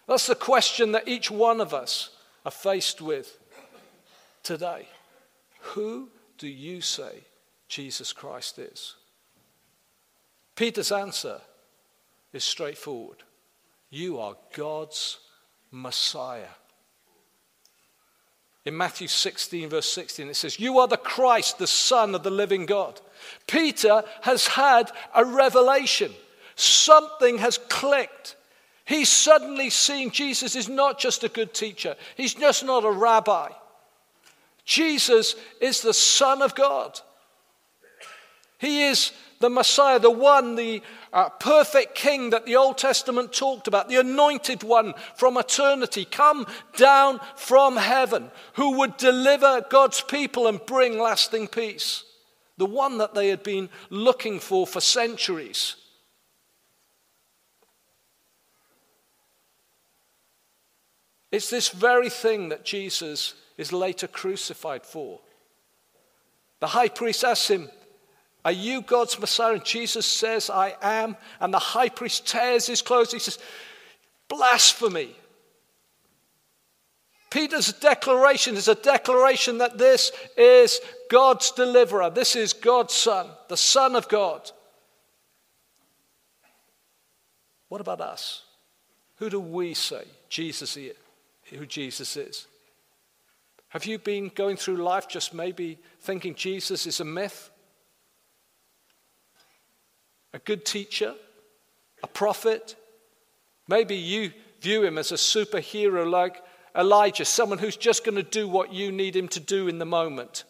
That's 0.07 0.27
the 0.27 0.35
question 0.35 0.93
that 0.93 1.09
each 1.09 1.31
one 1.31 1.61
of 1.61 1.73
us 1.73 2.11
are 2.45 2.51
faced 2.51 3.01
with 3.01 3.39
today. 4.43 4.89
Who 5.61 6.09
do 6.39 6.47
you 6.47 6.81
say 6.81 7.25
Jesus 7.69 8.13
Christ 8.13 8.59
is? 8.59 8.97
Peter's 10.57 10.93
answer 10.93 11.41
is 12.33 12.45
straightforward. 12.45 13.23
You 13.91 14.19
are 14.19 14.37
God's 14.55 15.19
Messiah. 15.71 16.55
In 18.65 18.77
Matthew 18.77 19.09
16, 19.09 19.69
verse 19.69 19.89
16, 19.93 20.31
it 20.31 20.37
says, 20.37 20.59
You 20.59 20.79
are 20.79 20.89
the 20.89 20.97
Christ, 20.97 21.59
the 21.59 21.67
Son 21.67 22.15
of 22.15 22.23
the 22.23 22.31
living 22.31 22.65
God. 22.65 23.01
Peter 23.47 24.03
has 24.23 24.47
had 24.47 24.91
a 25.15 25.25
revelation. 25.25 26.13
Something 26.57 27.39
has 27.39 27.59
clicked. 27.59 28.37
He's 28.87 29.09
suddenly 29.09 29.71
seen 29.71 30.11
Jesus 30.11 30.57
is 30.57 30.69
not 30.69 30.99
just 30.99 31.25
a 31.25 31.29
good 31.29 31.53
teacher, 31.53 31.97
he's 32.17 32.35
just 32.35 32.65
not 32.65 32.85
a 32.85 32.91
rabbi. 32.91 33.51
Jesus 34.65 35.37
is 35.61 35.83
the 35.83 35.93
Son 35.93 36.41
of 36.41 36.55
God. 36.55 36.99
He 38.59 38.85
is 38.85 39.13
the 39.41 39.51
Messiah, 39.51 39.99
the 39.99 40.11
one, 40.11 40.55
the 40.55 40.81
uh, 41.15 41.29
perfect 41.29 41.95
king 41.95 42.31
that 42.31 42.45
the 42.45 42.57
Old 42.57 42.77
Testament 42.77 43.33
talked 43.33 43.69
about, 43.69 43.89
the 43.89 44.01
anointed 44.01 44.65
one 44.65 44.95
from 45.15 45.37
eternity, 45.39 46.05
come 46.05 46.45
down 46.77 47.21
from 47.37 47.77
heaven, 47.77 48.33
who 48.55 48.79
would 48.79 48.97
deliver 48.97 49.65
God's 49.71 50.01
people 50.01 50.49
and 50.49 50.65
bring 50.67 50.99
lasting 50.99 51.47
peace. 51.47 52.03
The 52.57 52.67
one 52.67 52.99
that 52.99 53.15
they 53.15 53.29
had 53.29 53.45
been 53.45 53.69
looking 53.91 54.41
for 54.41 54.67
for 54.67 54.81
centuries. 54.81 55.77
It's 61.31 61.51
this 61.51 61.69
very 61.69 62.11
thing 62.11 62.49
that 62.49 62.65
Jesus 62.65 63.35
is 63.57 63.73
later 63.73 64.09
crucified 64.09 64.85
for. 64.85 65.21
The 66.59 66.69
high 66.69 66.89
priest 66.89 67.25
asks 67.25 67.49
him, 67.49 67.69
are 68.45 68.53
you 68.53 68.83
God's 68.83 69.19
Messiah? 69.19 69.55
And 69.55 69.65
Jesus 69.65 70.07
says, 70.07 70.51
I 70.51 70.75
am. 70.83 71.17
And 71.41 71.53
the 71.53 71.59
high 71.59 71.89
priest 71.89 72.27
tears 72.27 72.67
his 72.67 72.83
clothes. 72.83 73.13
He 73.13 73.19
says, 73.19 73.39
Blasphemy. 74.29 75.17
Peter's 77.31 77.73
declaration 77.73 78.55
is 78.55 78.69
a 78.69 78.77
declaration 78.77 79.59
that 79.59 79.79
this 79.79 80.13
is 80.37 80.81
God's 81.11 81.51
deliverer. 81.51 82.11
This 82.11 82.37
is 82.37 82.53
God's 82.53 82.95
Son, 82.95 83.29
the 83.49 83.57
Son 83.57 83.97
of 83.97 84.09
God. 84.09 84.51
What 87.69 87.81
about 87.81 88.01
us? 88.01 88.43
Who 89.17 89.31
do 89.31 89.41
we 89.41 89.75
say 89.75 90.05
Jesus 90.29 90.77
is? 90.77 90.95
Who 91.51 91.67
Jesus 91.67 92.17
is? 92.17 92.47
Have 93.69 93.87
you 93.87 93.99
been 93.99 94.31
going 94.33 94.57
through 94.57 94.77
life 94.77 95.09
just 95.09 95.35
maybe 95.35 95.79
thinking 96.01 96.37
Jesus 96.37 96.87
is 96.87 97.01
a 97.01 97.05
myth? 97.05 97.51
A 100.35 100.39
good 100.41 100.67
teacher, 100.67 101.15
a 102.03 102.07
prophet. 102.07 102.77
Maybe 103.69 103.95
you 103.95 104.33
view 104.61 104.83
him 104.83 104.99
as 104.99 105.13
a 105.13 105.15
superhero 105.15 106.11
like 106.11 106.43
Elijah, 106.77 107.25
someone 107.25 107.59
who's 107.59 107.77
just 107.77 108.05
going 108.05 108.17
to 108.17 108.23
do 108.23 108.49
what 108.49 108.73
you 108.73 108.91
need 108.91 109.15
him 109.15 109.29
to 109.29 109.41
do 109.41 109.69
in 109.69 109.79
the 109.79 109.87
moment. 109.87 110.45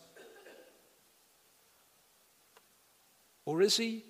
Or 3.45 3.61
is 3.61 3.76
he 3.76 4.05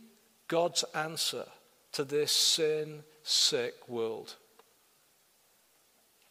God's 0.46 0.84
answer 0.94 1.44
to 1.92 2.04
this 2.04 2.30
sin 2.30 3.02
sick 3.24 3.74
world? 3.88 4.36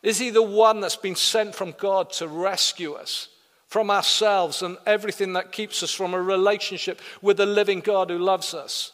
Is 0.01 0.19
he 0.19 0.29
the 0.29 0.41
one 0.41 0.79
that's 0.79 0.95
been 0.95 1.15
sent 1.15 1.53
from 1.53 1.75
God 1.77 2.13
to 2.13 2.29
rescue 2.29 2.93
us 2.93 3.27
from 3.67 3.89
ourselves 3.89 4.61
and 4.61 4.77
everything 4.85 5.33
that 5.33 5.51
keeps 5.51 5.83
us 5.83 5.91
from 5.91 6.13
a 6.13 6.21
relationship 6.21 7.01
with 7.21 7.37
the 7.37 7.45
living 7.45 7.81
God 7.81 8.09
who 8.09 8.17
loves 8.17 8.53
us? 8.53 8.92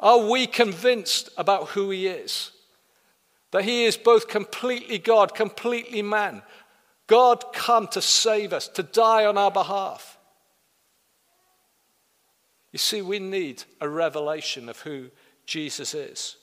Are 0.00 0.18
we 0.18 0.46
convinced 0.46 1.30
about 1.36 1.68
who 1.70 1.90
he 1.90 2.06
is? 2.06 2.52
That 3.50 3.64
he 3.64 3.84
is 3.84 3.96
both 3.96 4.28
completely 4.28 4.98
God, 4.98 5.34
completely 5.34 6.02
man. 6.02 6.42
God 7.06 7.44
come 7.52 7.88
to 7.88 8.02
save 8.02 8.52
us, 8.52 8.68
to 8.68 8.82
die 8.82 9.24
on 9.24 9.38
our 9.38 9.50
behalf. 9.50 10.18
You 12.70 12.78
see, 12.78 13.02
we 13.02 13.18
need 13.18 13.64
a 13.80 13.88
revelation 13.88 14.68
of 14.68 14.80
who 14.80 15.06
Jesus 15.46 15.94
is. 15.94 16.36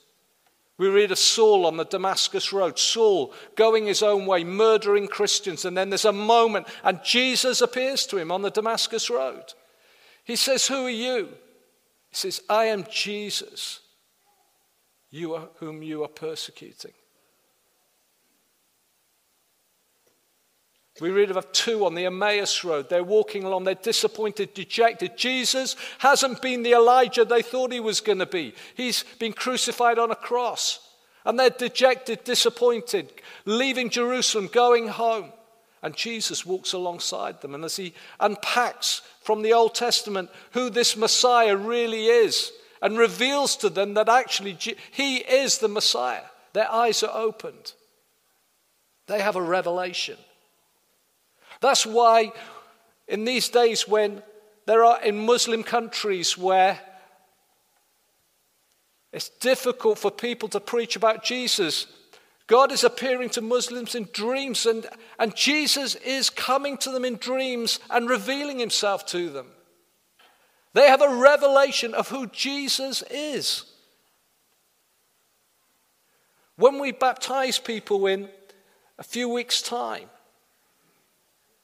We 0.78 0.90
read 0.90 1.12
of 1.12 1.20
Saul 1.20 1.66
on 1.66 1.78
the 1.78 1.86
Damascus 1.86 2.52
Road, 2.52 2.78
Saul 2.78 3.34
going 3.56 3.86
his 3.86 4.04
own 4.04 4.26
way, 4.26 4.44
murdering 4.44 5.08
Christians, 5.08 5.64
and 5.64 5.78
then 5.78 5.90
there's 5.90 6.04
a 6.04 6.12
moment, 6.12 6.68
and 6.84 7.00
Jesus 7.04 7.62
appears 7.62 8.06
to 8.08 8.18
him 8.18 8.32
on 8.32 8.42
the 8.42 8.50
Damascus 8.50 9.10
Road. 9.10 9.54
He 10.26 10.36
says, 10.36 10.68
Who 10.68 10.88
are 10.88 10.90
you? 10.90 11.30
He 12.16 12.32
says, 12.32 12.42
I 12.50 12.66
am 12.66 12.86
Jesus, 12.90 13.82
you 15.12 15.34
are, 15.34 15.50
whom 15.60 15.84
you 15.84 16.02
are 16.06 16.08
persecuting. 16.08 16.94
We 21.02 21.10
read 21.10 21.30
of 21.30 21.52
two 21.52 21.86
on 21.86 21.94
the 21.94 22.06
Emmaus 22.06 22.64
Road. 22.64 22.90
They're 22.90 23.04
walking 23.04 23.44
along, 23.44 23.66
they're 23.66 23.76
disappointed, 23.76 24.54
dejected. 24.54 25.18
Jesus 25.18 25.76
hasn't 25.98 26.42
been 26.42 26.64
the 26.64 26.72
Elijah 26.72 27.26
they 27.26 27.42
thought 27.42 27.74
he 27.74 27.82
was 27.82 28.00
going 28.00 28.20
to 28.20 28.26
be. 28.26 28.54
He's 28.76 29.04
been 29.20 29.34
crucified 29.34 30.00
on 30.00 30.10
a 30.10 30.16
cross. 30.16 30.80
And 31.26 31.38
they're 31.38 31.50
dejected, 31.50 32.24
disappointed, 32.24 33.12
leaving 33.44 33.90
Jerusalem, 33.90 34.48
going 34.54 34.88
home. 34.88 35.34
And 35.84 35.98
Jesus 35.98 36.46
walks 36.46 36.72
alongside 36.72 37.42
them. 37.42 37.56
And 37.56 37.66
as 37.66 37.76
he 37.76 37.94
unpacks 38.22 39.02
from 39.26 39.42
the 39.42 39.54
Old 39.54 39.74
Testament 39.74 40.30
who 40.52 40.70
this 40.70 40.96
Messiah 40.96 41.58
really 41.58 42.06
is 42.06 42.52
and 42.80 42.96
reveals 42.96 43.56
to 43.58 43.70
them 43.70 43.96
that 43.96 44.08
actually 44.08 44.56
he 44.92 45.18
is 45.18 45.58
the 45.58 45.68
Messiah, 45.68 46.26
their 46.54 46.72
eyes 46.72 47.02
are 47.02 47.18
opened. 47.18 47.74
They 49.08 49.22
have 49.22 49.36
a 49.36 49.42
revelation. 49.42 50.18
That's 51.60 51.88
why 51.88 52.34
in 53.08 53.26
these 53.26 53.50
days 53.50 53.88
when 53.88 54.22
there 54.68 54.86
are 54.86 55.02
in 55.02 55.26
Muslim 55.26 55.64
countries 55.64 56.38
where 56.38 56.80
it's 59.12 59.30
difficult 59.30 59.98
for 59.98 60.12
people 60.12 60.50
to 60.50 60.60
preach 60.60 60.96
about 60.96 61.24
Jesus. 61.24 61.88
God 62.48 62.72
is 62.72 62.84
appearing 62.84 63.30
to 63.30 63.42
Muslims 63.42 63.96
in 63.96 64.08
dreams, 64.14 64.66
and, 64.66 64.86
and 65.18 65.36
Jesus 65.36 65.96
is 65.96 66.30
coming 66.30 66.78
to 66.78 66.92
them 66.92 67.04
in 67.04 67.16
dreams 67.16 67.80
and 67.90 68.10
revealing 68.10 68.60
himself 68.60 69.06
to 69.08 69.30
them. 69.30 69.48
They 70.74 70.90
have 70.90 71.02
a 71.02 71.16
revelation 71.16 71.94
of 71.94 72.10
who 72.10 72.28
Jesus 72.28 73.04
is. 73.10 73.64
When 76.58 76.80
we 76.80 76.92
baptize 76.92 77.58
people 77.58 78.06
in 78.06 78.30
a 79.00 79.04
few 79.04 79.28
weeks' 79.28 79.62
time, 79.62 80.10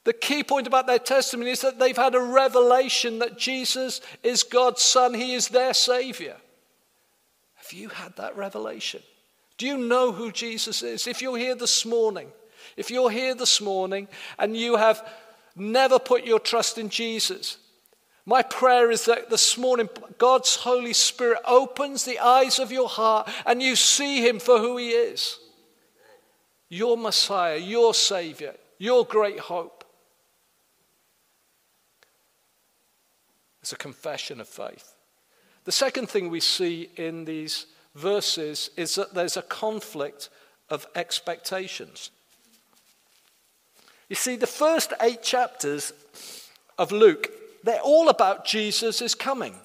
the 0.04 0.14
key 0.14 0.44
point 0.44 0.66
about 0.66 0.88
their 0.88 1.00
testimony 1.00 1.52
is 1.52 1.62
that 1.62 1.78
they've 1.78 1.96
had 1.96 2.16
a 2.16 2.20
revelation 2.20 3.20
that 3.20 3.38
Jesus 3.38 4.02
is 4.24 4.42
God's 4.42 4.82
Son, 4.82 5.14
He 5.14 5.36
is 5.36 5.50
their 5.50 5.76
Savior. 5.76 6.38
Have 7.56 7.72
you 7.72 7.90
had 7.90 8.16
that 8.16 8.36
revelation? 8.36 9.04
Do 9.62 9.68
you 9.68 9.78
know 9.78 10.12
who 10.12 10.32
Jesus 10.32 10.82
is? 10.82 11.06
If 11.06 11.22
you're 11.22 11.38
here 11.38 11.54
this 11.54 11.86
morning, 11.86 12.32
if 12.78 12.90
you're 12.90 13.12
here 13.12 13.36
this 13.36 13.62
morning 13.62 14.08
and 14.40 14.58
you 14.58 14.76
have 14.76 15.08
never 15.56 16.00
put 16.00 16.26
your 16.26 16.40
trust 16.40 16.80
in 16.80 16.90
Jesus, 16.90 17.60
my 18.26 18.42
prayer 18.42 18.90
is 18.90 19.06
that 19.06 19.30
this 19.30 19.60
morning 19.60 19.88
God's 20.18 20.56
Holy 20.56 20.94
Spirit 20.94 21.42
opens 21.46 22.06
the 22.06 22.18
eyes 22.18 22.58
of 22.58 22.72
your 22.72 22.90
heart 22.90 23.30
and 23.46 23.62
you 23.62 23.76
see 23.76 24.28
Him 24.28 24.40
for 24.40 24.58
who 24.58 24.78
He 24.78 24.90
is 24.90 25.38
your 26.68 26.98
Messiah, 26.98 27.58
your 27.58 27.94
Savior, 27.94 28.56
your 28.80 29.06
great 29.06 29.38
hope. 29.38 29.84
It's 33.62 33.74
a 33.74 33.78
confession 33.78 34.42
of 34.42 34.48
faith. 34.48 34.96
The 35.66 35.72
second 35.72 36.10
thing 36.10 36.32
we 36.32 36.40
see 36.40 36.90
in 36.96 37.26
these 37.26 37.68
verses 37.96 38.70
is 38.78 38.96
that 38.96 39.14
there's 39.14 39.38
a 39.38 39.42
conflict 39.42 40.30
of 40.70 40.88
expectations. 40.96 42.12
You 44.10 44.16
see, 44.16 44.36
the 44.36 44.48
first 44.48 44.94
eight 45.02 45.24
chapters 45.24 45.94
of 46.78 46.92
Luke, 46.92 47.30
they're 47.64 47.80
all 47.80 48.10
about 48.10 48.46
Jesus 48.46 49.02
is 49.02 49.16
coming. 49.16 49.56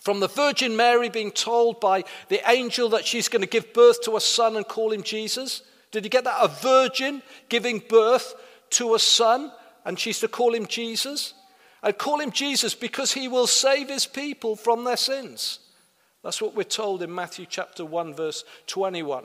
From 0.00 0.20
the 0.20 0.28
Virgin 0.28 0.76
Mary 0.76 1.08
being 1.08 1.30
told 1.30 1.78
by 1.78 2.04
the 2.28 2.40
angel 2.50 2.88
that 2.90 3.06
she's 3.06 3.28
going 3.28 3.42
to 3.42 3.48
give 3.48 3.72
birth 3.74 4.02
to 4.02 4.16
a 4.16 4.20
son 4.20 4.56
and 4.56 4.66
call 4.66 4.92
him 4.92 5.02
Jesus. 5.02 5.62
Did 5.92 6.04
you 6.04 6.10
get 6.10 6.24
that? 6.24 6.42
A 6.42 6.48
virgin 6.48 7.22
giving 7.48 7.82
birth 7.86 8.34
to 8.70 8.94
a 8.94 8.98
son, 8.98 9.52
and 9.84 9.98
she's 9.98 10.20
to 10.20 10.28
call 10.28 10.54
him 10.54 10.66
Jesus. 10.66 11.34
I 11.82 11.92
call 11.92 12.20
him 12.20 12.30
Jesus 12.30 12.74
because 12.74 13.12
he 13.12 13.28
will 13.28 13.46
save 13.46 13.88
his 13.88 14.06
people 14.06 14.56
from 14.56 14.84
their 14.84 14.96
sins. 14.96 15.58
That's 16.22 16.42
what 16.42 16.54
we're 16.54 16.64
told 16.64 17.02
in 17.02 17.14
Matthew 17.14 17.46
chapter 17.48 17.84
1, 17.84 18.14
verse 18.14 18.44
21. 18.66 19.24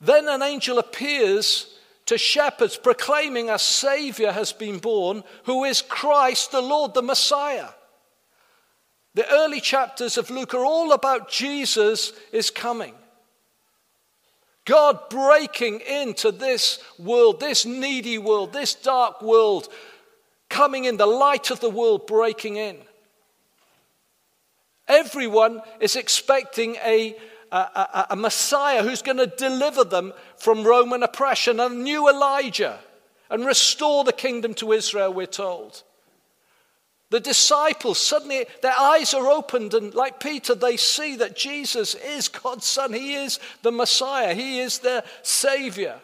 Then 0.00 0.28
an 0.28 0.42
angel 0.42 0.78
appears 0.78 1.74
to 2.06 2.18
shepherds 2.18 2.76
proclaiming 2.76 3.50
a 3.50 3.58
Savior 3.58 4.32
has 4.32 4.52
been 4.52 4.78
born, 4.78 5.24
who 5.44 5.64
is 5.64 5.82
Christ 5.82 6.52
the 6.52 6.60
Lord, 6.60 6.94
the 6.94 7.02
Messiah. 7.02 7.68
The 9.14 9.30
early 9.32 9.60
chapters 9.60 10.18
of 10.18 10.30
Luke 10.30 10.54
are 10.54 10.64
all 10.64 10.92
about 10.92 11.30
Jesus 11.30 12.12
is 12.32 12.50
coming. 12.50 12.94
God 14.66 15.08
breaking 15.08 15.80
into 15.80 16.32
this 16.32 16.80
world, 16.98 17.40
this 17.40 17.64
needy 17.64 18.18
world, 18.18 18.52
this 18.52 18.74
dark 18.74 19.22
world 19.22 19.68
coming 20.48 20.84
in, 20.84 20.96
the 20.96 21.06
light 21.06 21.50
of 21.50 21.60
the 21.60 21.70
world 21.70 22.06
breaking 22.06 22.56
in. 22.56 22.76
Everyone 24.88 25.62
is 25.80 25.96
expecting 25.96 26.76
a, 26.76 27.16
a, 27.50 27.56
a, 27.56 28.06
a 28.10 28.16
Messiah 28.16 28.82
who's 28.82 29.02
going 29.02 29.18
to 29.18 29.26
deliver 29.26 29.84
them 29.84 30.12
from 30.36 30.64
Roman 30.64 31.02
oppression, 31.02 31.58
a 31.60 31.68
new 31.68 32.08
Elijah, 32.08 32.78
and 33.28 33.44
restore 33.44 34.04
the 34.04 34.12
kingdom 34.12 34.54
to 34.54 34.72
Israel, 34.72 35.12
we're 35.12 35.26
told. 35.26 35.82
The 37.10 37.20
disciples, 37.20 37.98
suddenly 37.98 38.46
their 38.62 38.78
eyes 38.78 39.14
are 39.14 39.28
opened, 39.28 39.74
and 39.74 39.94
like 39.94 40.18
Peter, 40.18 40.54
they 40.54 40.76
see 40.76 41.16
that 41.16 41.36
Jesus 41.36 41.94
is 41.94 42.28
God's 42.28 42.66
Son. 42.66 42.92
He 42.92 43.14
is 43.14 43.38
the 43.62 43.72
Messiah, 43.72 44.34
He 44.34 44.60
is 44.60 44.80
their 44.80 45.04
Savior. 45.22 46.00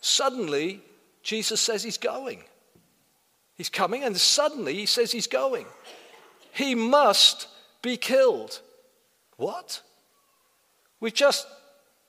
Suddenly, 0.00 0.80
Jesus 1.24 1.60
says 1.60 1.82
he's 1.82 1.98
going. 1.98 2.44
He's 3.56 3.70
coming, 3.70 4.04
and 4.04 4.16
suddenly 4.16 4.74
he 4.74 4.86
says 4.86 5.12
he's 5.12 5.26
going. 5.26 5.66
He 6.52 6.74
must 6.74 7.48
be 7.82 7.96
killed. 7.96 8.60
What? 9.36 9.82
We've 11.00 11.14
just 11.14 11.46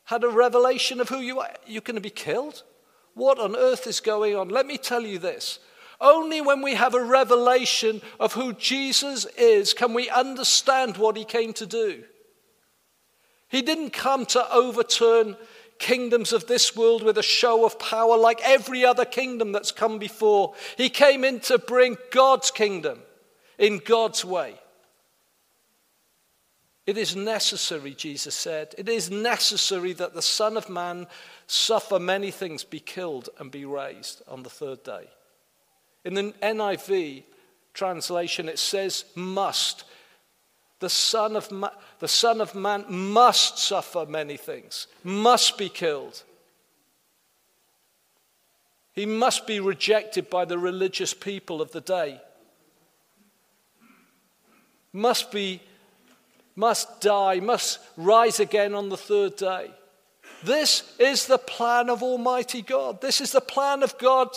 had 0.05 0.23
a 0.23 0.29
revelation 0.29 0.99
of 0.99 1.09
who 1.09 1.19
you 1.19 1.39
are. 1.39 1.49
You're 1.65 1.81
going 1.81 1.95
to 1.95 2.01
be 2.01 2.09
killed? 2.09 2.63
What 3.13 3.39
on 3.39 3.55
earth 3.55 3.87
is 3.87 3.99
going 3.99 4.35
on? 4.35 4.49
Let 4.49 4.65
me 4.65 4.77
tell 4.77 5.01
you 5.01 5.19
this. 5.19 5.59
Only 5.99 6.41
when 6.41 6.61
we 6.61 6.75
have 6.75 6.93
a 6.93 7.03
revelation 7.03 8.01
of 8.19 8.33
who 8.33 8.53
Jesus 8.53 9.25
is 9.37 9.73
can 9.73 9.93
we 9.93 10.09
understand 10.09 10.97
what 10.97 11.17
he 11.17 11.25
came 11.25 11.53
to 11.53 11.65
do. 11.65 12.03
He 13.49 13.61
didn't 13.61 13.91
come 13.91 14.25
to 14.27 14.53
overturn 14.53 15.37
kingdoms 15.79 16.33
of 16.33 16.47
this 16.47 16.75
world 16.75 17.03
with 17.03 17.17
a 17.17 17.23
show 17.23 17.65
of 17.65 17.79
power 17.79 18.17
like 18.17 18.41
every 18.43 18.85
other 18.85 19.05
kingdom 19.05 19.51
that's 19.51 19.71
come 19.71 19.99
before. 19.99 20.53
He 20.77 20.89
came 20.89 21.23
in 21.23 21.39
to 21.41 21.57
bring 21.57 21.97
God's 22.11 22.51
kingdom 22.51 22.99
in 23.57 23.79
God's 23.79 24.23
way. 24.23 24.55
It 26.85 26.97
is 26.97 27.17
necessary, 27.17 27.93
Jesus 27.93 28.33
said, 28.33 28.73
it 28.77 28.87
is 28.87 29.11
necessary 29.11 29.91
that 29.93 30.13
the 30.13 30.21
Son 30.21 30.55
of 30.55 30.69
Man 30.69 31.07
suffer 31.45 31.99
many 31.99 32.31
things, 32.31 32.63
be 32.63 32.79
killed, 32.79 33.29
and 33.39 33.51
be 33.51 33.65
raised 33.65 34.21
on 34.25 34.43
the 34.43 34.49
third 34.49 34.83
day. 34.83 35.09
In 36.05 36.13
the 36.13 36.33
NIV 36.41 37.23
translation, 37.73 38.47
it 38.47 38.57
says 38.57 39.03
must. 39.15 39.83
The 40.79 40.89
Son 40.89 41.35
of, 41.35 41.51
Ma- 41.51 41.71
the 41.99 42.07
Son 42.07 42.39
of 42.39 42.53
Man 42.53 42.85
must 42.87 43.57
suffer 43.57 44.05
many 44.07 44.37
things, 44.37 44.87
must 45.03 45.57
be 45.57 45.69
killed. 45.69 46.23
He 48.93 49.05
must 49.05 49.45
be 49.45 49.59
rejected 49.59 50.29
by 50.29 50.45
the 50.45 50.57
religious 50.57 51.13
people 51.13 51.61
of 51.61 51.71
the 51.71 51.81
day. 51.81 52.19
Must 54.93 55.31
be, 55.31 55.61
must 56.55 57.01
die, 57.01 57.39
must 57.39 57.79
rise 57.95 58.39
again 58.39 58.73
on 58.73 58.89
the 58.89 58.97
third 58.97 59.35
day. 59.35 59.71
This 60.43 60.95
is 60.99 61.25
the 61.25 61.37
plan 61.37 61.89
of 61.89 62.03
Almighty 62.03 62.61
God. 62.61 63.01
This 63.01 63.21
is 63.21 63.31
the 63.31 63.41
plan 63.41 63.83
of 63.83 63.97
God 63.97 64.29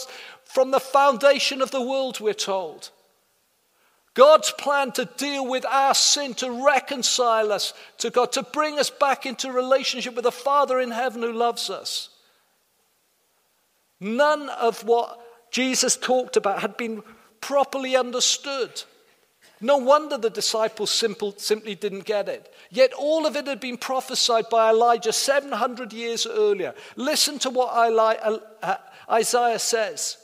from 0.45 0.71
the 0.71 0.81
foundation 0.81 1.63
of 1.63 1.71
the 1.71 1.81
world, 1.81 2.21
we're 2.21 2.35
told. 2.35 2.91
God's 4.21 4.51
plan 4.51 4.93
to 4.93 5.07
deal 5.07 5.47
with 5.47 5.65
our 5.65 5.95
sin, 5.95 6.35
to 6.35 6.63
reconcile 6.67 7.51
us 7.51 7.73
to 7.97 8.11
God, 8.11 8.33
to 8.33 8.43
bring 8.43 8.79
us 8.79 8.91
back 8.91 9.25
into 9.25 9.51
relationship 9.51 10.15
with 10.15 10.25
the 10.25 10.31
Father 10.31 10.79
in 10.79 10.91
heaven 10.91 11.23
who 11.23 11.33
loves 11.33 11.71
us. 11.71 12.11
None 13.99 14.51
of 14.51 14.85
what 14.85 15.19
Jesus 15.51 15.97
talked 15.97 16.37
about 16.37 16.61
had 16.61 16.77
been 16.77 17.03
properly 17.41 17.97
understood. 17.97 18.83
No 19.59 19.79
wonder 19.79 20.19
the 20.19 20.29
disciples 20.29 20.91
simple, 20.91 21.33
simply 21.39 21.75
didn't 21.75 22.05
get 22.05 22.29
it. 22.29 22.53
Yet 22.69 22.93
all 22.93 23.25
of 23.25 23.37
it 23.37 23.47
had 23.47 23.59
been 23.59 23.79
prophesied 23.79 24.51
by 24.51 24.69
Elijah 24.69 25.15
700 25.15 25.95
years 25.95 26.27
earlier. 26.27 26.75
Listen 26.95 27.39
to 27.39 27.49
what 27.49 27.71
uh, 27.73 28.77
Isaiah 29.11 29.59
says. 29.59 30.19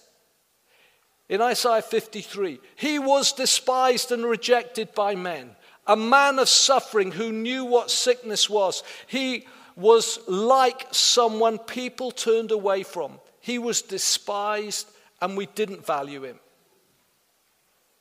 In 1.28 1.40
Isaiah 1.40 1.82
53, 1.82 2.60
he 2.76 2.98
was 2.98 3.32
despised 3.32 4.12
and 4.12 4.24
rejected 4.24 4.94
by 4.94 5.14
men, 5.14 5.56
a 5.86 5.96
man 5.96 6.38
of 6.38 6.48
suffering 6.48 7.12
who 7.12 7.32
knew 7.32 7.64
what 7.64 7.90
sickness 7.90 8.48
was. 8.48 8.82
He 9.06 9.46
was 9.74 10.20
like 10.28 10.86
someone 10.92 11.58
people 11.58 12.10
turned 12.10 12.50
away 12.50 12.82
from. 12.82 13.20
He 13.40 13.58
was 13.58 13.82
despised 13.82 14.88
and 15.20 15.36
we 15.36 15.46
didn't 15.46 15.86
value 15.86 16.24
him. 16.24 16.38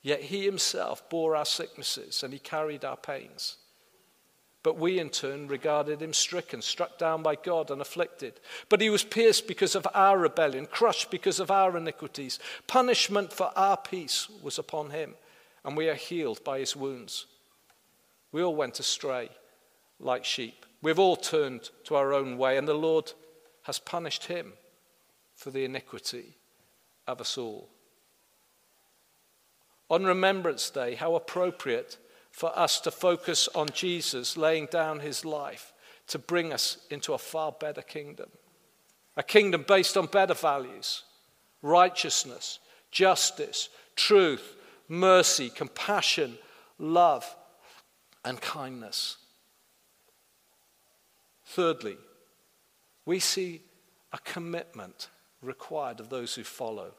Yet 0.01 0.21
he 0.21 0.45
himself 0.45 1.09
bore 1.09 1.35
our 1.35 1.45
sicknesses 1.45 2.21
and 2.21 2.31
he 2.31 2.39
carried 2.39 2.85
our 2.85 2.97
pains. 2.97 3.57
But 4.65 4.79
we 4.79 4.97
in 4.97 5.11
turn 5.11 5.47
regarded 5.47 6.01
him 6.01 6.11
stricken, 6.11 6.59
struck 6.59 6.97
down 6.97 7.21
by 7.21 7.35
God, 7.35 7.69
and 7.69 7.79
afflicted. 7.79 8.39
But 8.67 8.81
he 8.81 8.89
was 8.89 9.03
pierced 9.03 9.47
because 9.47 9.75
of 9.75 9.85
our 9.93 10.17
rebellion, 10.17 10.65
crushed 10.65 11.11
because 11.11 11.39
of 11.39 11.51
our 11.51 11.77
iniquities. 11.77 12.39
Punishment 12.65 13.31
for 13.31 13.51
our 13.55 13.77
peace 13.77 14.27
was 14.41 14.57
upon 14.57 14.89
him, 14.89 15.13
and 15.63 15.77
we 15.77 15.87
are 15.87 15.93
healed 15.93 16.43
by 16.43 16.57
his 16.57 16.75
wounds. 16.75 17.27
We 18.31 18.41
all 18.41 18.55
went 18.55 18.79
astray 18.79 19.29
like 19.99 20.25
sheep. 20.25 20.65
We've 20.81 20.97
all 20.97 21.15
turned 21.15 21.69
to 21.83 21.93
our 21.93 22.11
own 22.11 22.39
way, 22.39 22.57
and 22.57 22.67
the 22.67 22.73
Lord 22.73 23.13
has 23.65 23.77
punished 23.77 24.25
him 24.25 24.53
for 25.35 25.51
the 25.51 25.63
iniquity 25.63 26.37
of 27.05 27.21
us 27.21 27.37
all. 27.37 27.69
On 29.91 30.05
Remembrance 30.05 30.71
Day, 30.71 30.95
how 30.95 31.13
appropriate 31.13 31.99
for 32.35 32.51
us 32.59 32.81
to 32.81 32.91
focus 32.91 33.47
on 33.55 33.69
Jesus 33.69 34.35
laying 34.35 34.65
down 34.65 34.99
his 34.99 35.23
life 35.23 35.71
to 36.07 36.19
bring 36.19 36.51
us 36.51 36.77
into 36.89 37.13
a 37.13 37.17
far 37.17 37.53
better 37.53 37.81
kingdom. 37.81 38.29
A 39.15 39.23
kingdom 39.23 39.63
based 39.65 39.95
on 39.95 40.07
better 40.07 40.33
values, 40.33 41.03
righteousness, 41.61 42.59
justice, 42.91 43.69
truth, 43.95 44.57
mercy, 44.89 45.49
compassion, 45.49 46.37
love, 46.77 47.23
and 48.25 48.41
kindness. 48.41 49.15
Thirdly, 51.45 51.95
we 53.05 53.19
see 53.19 53.61
a 54.11 54.17
commitment 54.17 55.07
required 55.41 56.01
of 56.01 56.09
those 56.09 56.35
who 56.35 56.43
follow. 56.43 56.91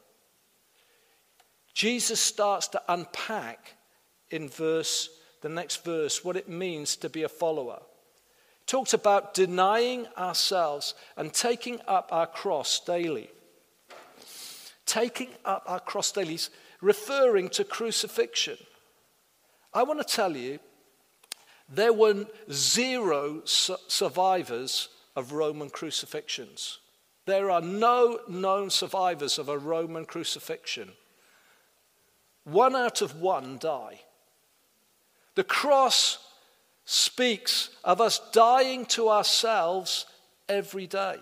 Jesus 1.74 2.20
starts 2.20 2.68
to 2.68 2.80
unpack 2.88 3.76
in 4.30 4.48
verse, 4.48 5.10
the 5.46 5.54
next 5.54 5.84
verse, 5.84 6.24
what 6.24 6.36
it 6.36 6.48
means 6.48 6.96
to 6.96 7.08
be 7.08 7.22
a 7.22 7.28
follower. 7.28 7.78
He 8.58 8.66
talks 8.66 8.92
about 8.92 9.32
denying 9.32 10.08
ourselves 10.18 10.94
and 11.16 11.32
taking 11.32 11.80
up 11.86 12.08
our 12.10 12.26
cross 12.26 12.80
daily. 12.80 13.30
Taking 14.86 15.28
up 15.44 15.62
our 15.66 15.78
cross 15.78 16.10
daily 16.10 16.34
is 16.34 16.50
referring 16.80 17.48
to 17.50 17.62
crucifixion. 17.62 18.56
I 19.72 19.84
want 19.84 20.00
to 20.00 20.16
tell 20.16 20.36
you, 20.36 20.58
there 21.68 21.92
were 21.92 22.26
zero 22.50 23.42
su- 23.44 23.76
survivors 23.86 24.88
of 25.14 25.30
Roman 25.32 25.70
crucifixions. 25.70 26.78
There 27.24 27.52
are 27.52 27.60
no 27.60 28.18
known 28.28 28.70
survivors 28.70 29.38
of 29.38 29.48
a 29.48 29.58
Roman 29.58 30.06
crucifixion. 30.06 30.90
One 32.42 32.74
out 32.74 33.00
of 33.00 33.20
one 33.20 33.58
die. 33.58 34.00
The 35.36 35.44
cross 35.44 36.18
speaks 36.84 37.70
of 37.84 38.00
us 38.00 38.20
dying 38.32 38.86
to 38.86 39.08
ourselves 39.08 40.06
every 40.48 40.86
day. 40.86 41.18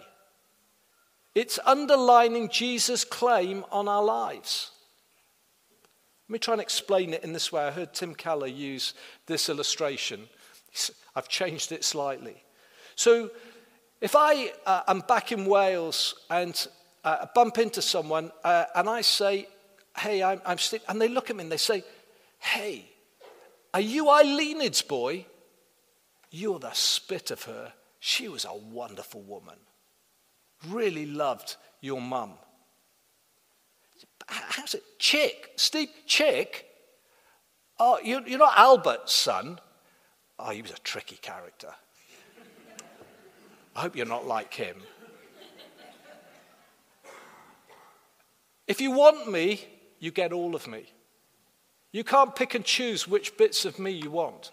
It's 1.35 1.59
underlining 1.65 2.49
Jesus' 2.49 3.05
claim 3.05 3.65
on 3.73 3.89
our 3.89 4.05
lives. 4.05 4.71
Let 6.29 6.33
me 6.33 6.39
try 6.39 6.55
and 6.55 6.63
explain 6.63 7.13
it 7.13 7.25
in 7.25 7.33
this 7.33 7.51
way. 7.51 7.65
I 7.65 7.71
heard 7.71 7.93
Tim 7.93 8.15
Keller 8.15 8.47
use 8.47 8.95
this 9.27 9.49
illustration. 9.49 10.29
I've 11.17 11.29
changed 11.29 11.73
it 11.73 11.85
slightly. 11.85 12.43
So, 12.95 13.31
if 14.01 14.15
I 14.15 14.53
uh, 14.65 14.83
am 14.87 15.01
back 15.01 15.33
in 15.33 15.45
Wales 15.45 16.15
and 16.31 16.67
uh, 17.05 17.27
bump 17.35 17.59
into 17.59 17.83
someone 17.83 18.31
uh, 18.45 18.67
and 18.75 18.89
I 18.89 19.01
say, 19.01 19.49
hey, 19.97 20.23
I'm, 20.23 20.41
I'm 20.47 20.59
and 20.89 21.01
they 21.01 21.09
look 21.09 21.31
at 21.31 21.37
me 21.37 21.43
and 21.43 21.53
they 21.53 21.57
say, 21.57 21.83
hey, 22.39 22.91
are 23.75 23.81
you 23.81 24.09
Eileen's 24.09 24.83
boy? 24.83 25.27
You're 26.31 26.61
the 26.61 26.73
spit 26.73 27.33
of 27.33 27.43
her. 27.43 27.73
She 27.99 28.29
was 28.29 28.45
a 28.45 28.55
wonderful 28.55 29.21
woman. 29.23 29.57
Really 30.69 31.07
loved 31.07 31.57
your 31.81 32.01
mum. 32.01 32.35
How's 34.27 34.75
it? 34.75 34.85
Chick. 34.99 35.51
Steve, 35.57 35.91
Chick? 36.07 36.67
Oh, 37.79 37.99
you're, 38.03 38.27
you're 38.27 38.39
not 38.39 38.57
Albert's 38.57 39.13
son. 39.13 39.59
Oh, 40.39 40.51
he 40.51 40.63
was 40.63 40.71
a 40.71 40.79
tricky 40.79 41.17
character. 41.17 41.75
I 43.75 43.81
hope 43.81 43.97
you're 43.97 44.07
not 44.07 44.25
like 44.25 44.55
him. 44.55 44.77
If 48.69 48.81
you 48.81 48.93
want 48.93 49.31
me, 49.31 49.67
you 49.99 50.13
get 50.13 50.33
all 50.33 50.55
of 50.55 50.69
me. 50.69 50.94
You 51.95 52.03
can't 52.03 52.35
pick 52.35 52.57
and 52.57 52.65
choose 52.65 53.07
which 53.07 53.37
bits 53.37 53.65
of 53.65 53.79
me 53.79 53.93
you 53.93 54.11
want. 54.11 54.51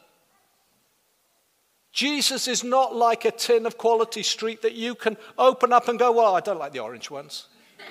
Jesus 1.91 2.47
is 2.47 2.63
not 2.63 2.95
like 2.95 3.25
a 3.25 3.32
tin 3.32 3.65
of 3.65 3.80
Quality 3.80 4.21
Street 4.21 4.62
that 4.62 4.75
you 4.75 4.93
can 4.93 5.17
open 5.39 5.73
up 5.73 5.88
and 5.88 5.97
go, 5.97 6.12
Well, 6.12 6.36
I 6.36 6.39
don't 6.39 6.60
like 6.60 6.71
the 6.71 6.82
orange 6.82 7.10
ones. 7.10 7.47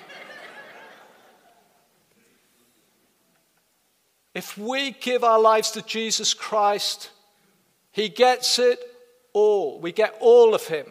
if 4.33 4.57
we 4.57 4.91
give 4.91 5.25
our 5.25 5.41
lives 5.41 5.71
to 5.71 5.81
Jesus 5.81 6.33
Christ, 6.33 7.09
He 7.91 8.07
gets 8.07 8.57
it 8.57 8.79
all. 9.33 9.81
We 9.81 9.91
get 9.91 10.15
all 10.21 10.55
of 10.55 10.67
Him. 10.67 10.85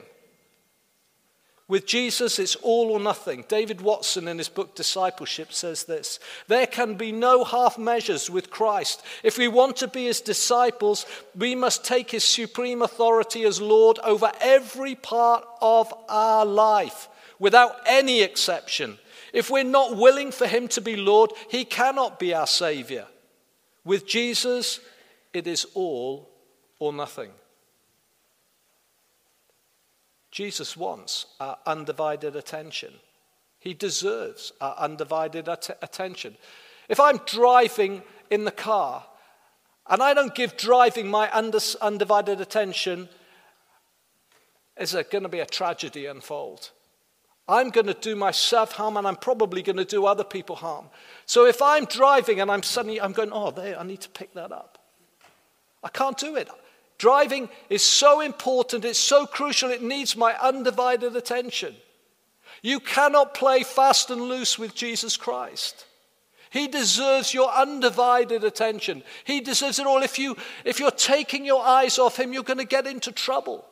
With 1.71 1.87
Jesus, 1.87 2.41
it's 2.41 2.57
all 2.57 2.91
or 2.91 2.99
nothing. 2.99 3.45
David 3.47 3.81
Watson, 3.81 4.27
in 4.27 4.39
his 4.39 4.49
book 4.49 4.75
Discipleship, 4.75 5.53
says 5.53 5.85
this 5.85 6.19
There 6.49 6.67
can 6.67 6.97
be 6.97 7.13
no 7.13 7.45
half 7.45 7.79
measures 7.79 8.29
with 8.29 8.51
Christ. 8.51 9.05
If 9.23 9.39
we 9.39 9.47
want 9.47 9.77
to 9.77 9.87
be 9.87 10.07
his 10.07 10.21
disciples, 10.21 11.07
we 11.33 11.55
must 11.55 11.85
take 11.85 12.11
his 12.11 12.25
supreme 12.25 12.83
authority 12.83 13.45
as 13.45 13.61
Lord 13.61 14.01
over 14.01 14.33
every 14.41 14.97
part 14.97 15.47
of 15.63 15.95
our 16.09 16.45
life, 16.45 17.09
without 17.39 17.77
any 17.87 18.21
exception. 18.21 18.99
If 19.33 19.49
we're 19.49 19.63
not 19.63 19.97
willing 19.97 20.33
for 20.33 20.49
him 20.49 20.67
to 20.69 20.81
be 20.81 20.97
Lord, 20.97 21.31
he 21.51 21.65
cannot 21.65 22.19
be 22.19 22.35
our 22.35 22.49
Savior. 22.49 23.07
With 23.85 24.09
Jesus, 24.09 24.81
it 25.33 25.47
is 25.47 25.69
all 25.75 26.31
or 26.81 26.93
nothing. 26.93 27.31
Jesus 30.31 30.77
wants 30.77 31.27
our 31.41 31.59
undivided 31.67 32.37
attention. 32.37 32.93
He 33.59 33.75
deserves 33.75 34.53
our 34.61 34.75
undivided 34.77 35.49
at- 35.49 35.79
attention. 35.83 36.37
If 36.89 37.01
I'm 37.01 37.19
driving 37.27 38.03
in 38.31 38.45
the 38.45 38.51
car 38.51 39.05
and 39.89 40.03
I 40.03 40.15
don't 40.15 40.35
give 40.35 40.57
driving 40.57 41.09
my 41.09 41.31
under- 41.33 41.59
undivided 41.81 42.41
attention, 42.41 43.09
is 44.79 44.93
there 44.93 45.03
going 45.03 45.25
to 45.25 45.29
be 45.29 45.41
a 45.41 45.47
tragedy 45.47 46.07
unfold? 46.07 46.71
I'm 47.49 47.71
going 47.71 47.87
to 47.87 47.95
do 47.95 48.15
myself 48.15 48.73
harm 48.73 48.97
and 48.97 49.07
I'm 49.07 49.17
probably 49.17 49.63
going 49.63 49.77
to 49.77 49.85
do 49.85 50.07
other 50.07 50.23
people 50.23 50.55
harm. 50.55 50.87
So 51.27 51.47
if 51.47 51.61
I'm 51.61 51.85
driving 51.85 52.41
and 52.41 52.51
I'm 52.51 52.63
suddenly, 52.63 53.01
I'm 53.01 53.13
going, 53.13 53.33
oh, 53.33 53.51
there, 53.51 53.79
I 53.79 53.83
need 53.83 54.01
to 54.03 54.09
pick 54.09 54.33
that 54.35 54.53
up. 54.53 54.79
I 55.83 55.89
can't 55.89 56.17
do 56.17 56.37
it. 56.37 56.49
Driving 57.01 57.49
is 57.71 57.83
so 57.83 58.21
important, 58.21 58.85
it's 58.85 58.99
so 58.99 59.25
crucial, 59.25 59.71
it 59.71 59.81
needs 59.81 60.19
my 60.19 60.35
undivided 60.39 61.17
attention. 61.17 61.75
You 62.61 62.79
cannot 62.79 63.33
play 63.33 63.63
fast 63.63 64.11
and 64.11 64.21
loose 64.21 64.59
with 64.59 64.75
Jesus 64.75 65.17
Christ. 65.17 65.87
He 66.51 66.69
deserves 66.69 67.33
your 67.33 67.51
undivided 67.51 68.45
attention. 68.45 69.03
He 69.25 69.41
deserves 69.41 69.79
it 69.79 69.87
all. 69.87 70.03
If, 70.03 70.19
you, 70.19 70.37
if 70.67 70.79
you're 70.79 70.91
taking 70.91 71.47
your 71.47 71.65
eyes 71.65 71.99
off 71.99 72.19
him, 72.19 72.35
you're 72.35 72.43
going 72.43 72.59
to 72.59 72.67
get 72.67 72.87
into 72.87 73.13
trouble. 73.13 73.65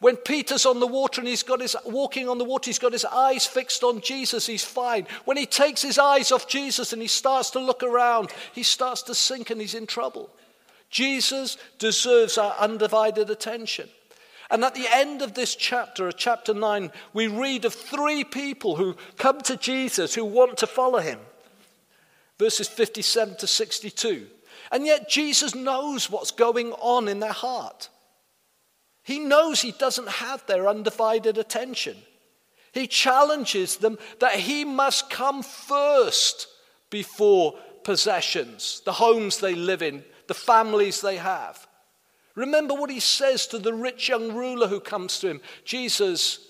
When 0.00 0.16
Peter's 0.16 0.66
on 0.66 0.80
the 0.80 0.88
water 0.88 1.20
and 1.20 1.28
he's 1.28 1.44
got 1.44 1.60
his 1.60 1.76
walking 1.84 2.28
on 2.28 2.38
the 2.38 2.44
water, 2.44 2.70
he's 2.70 2.80
got 2.80 2.92
his 2.92 3.04
eyes 3.04 3.46
fixed 3.46 3.84
on 3.84 4.00
Jesus, 4.00 4.48
he's 4.48 4.64
fine. 4.64 5.06
When 5.26 5.36
he 5.36 5.46
takes 5.46 5.80
his 5.80 5.96
eyes 5.96 6.32
off 6.32 6.48
Jesus 6.48 6.92
and 6.92 7.00
he 7.00 7.06
starts 7.06 7.50
to 7.50 7.60
look 7.60 7.84
around, 7.84 8.32
he 8.52 8.64
starts 8.64 9.02
to 9.02 9.14
sink 9.14 9.50
and 9.50 9.60
he's 9.60 9.76
in 9.76 9.86
trouble. 9.86 10.28
Jesus 10.90 11.56
deserves 11.78 12.36
our 12.36 12.54
undivided 12.58 13.30
attention. 13.30 13.88
And 14.50 14.64
at 14.64 14.74
the 14.74 14.88
end 14.92 15.22
of 15.22 15.34
this 15.34 15.54
chapter, 15.54 16.10
chapter 16.10 16.52
9, 16.52 16.90
we 17.12 17.28
read 17.28 17.64
of 17.64 17.72
three 17.72 18.24
people 18.24 18.76
who 18.76 18.96
come 19.16 19.40
to 19.42 19.56
Jesus 19.56 20.14
who 20.14 20.24
want 20.24 20.58
to 20.58 20.66
follow 20.66 20.98
him. 20.98 21.20
verses 22.40 22.66
57 22.66 23.36
to 23.36 23.46
62. 23.46 24.26
And 24.72 24.86
yet 24.86 25.10
Jesus 25.10 25.54
knows 25.54 26.10
what's 26.10 26.30
going 26.30 26.72
on 26.72 27.06
in 27.06 27.20
their 27.20 27.32
heart. 27.32 27.90
He 29.02 29.18
knows 29.18 29.60
he 29.60 29.72
doesn't 29.72 30.08
have 30.08 30.44
their 30.46 30.66
undivided 30.66 31.36
attention. 31.36 31.96
He 32.72 32.86
challenges 32.86 33.76
them 33.76 33.98
that 34.20 34.36
he 34.36 34.64
must 34.64 35.10
come 35.10 35.42
first 35.42 36.46
before 36.88 37.58
possessions, 37.84 38.80
the 38.84 38.92
homes 38.92 39.38
they 39.38 39.54
live 39.54 39.82
in, 39.82 40.02
the 40.30 40.34
families 40.34 41.00
they 41.00 41.16
have. 41.16 41.66
Remember 42.36 42.72
what 42.72 42.88
he 42.88 43.00
says 43.00 43.48
to 43.48 43.58
the 43.58 43.74
rich 43.74 44.08
young 44.08 44.32
ruler 44.32 44.68
who 44.68 44.78
comes 44.78 45.18
to 45.18 45.28
him 45.28 45.40
Jesus, 45.64 46.46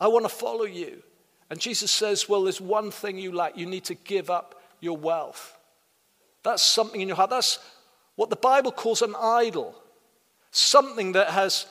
I 0.00 0.08
want 0.08 0.24
to 0.24 0.30
follow 0.30 0.64
you. 0.64 1.02
And 1.50 1.60
Jesus 1.60 1.90
says, 1.90 2.30
Well, 2.30 2.44
there's 2.44 2.62
one 2.62 2.90
thing 2.90 3.18
you 3.18 3.32
lack. 3.32 3.58
You 3.58 3.66
need 3.66 3.84
to 3.84 3.94
give 3.94 4.30
up 4.30 4.62
your 4.80 4.96
wealth. 4.96 5.54
That's 6.42 6.62
something 6.62 7.02
in 7.02 7.08
your 7.08 7.16
heart. 7.18 7.28
That's 7.28 7.58
what 8.16 8.30
the 8.30 8.36
Bible 8.36 8.72
calls 8.72 9.02
an 9.02 9.14
idol, 9.20 9.74
something 10.50 11.12
that 11.12 11.28
has 11.28 11.66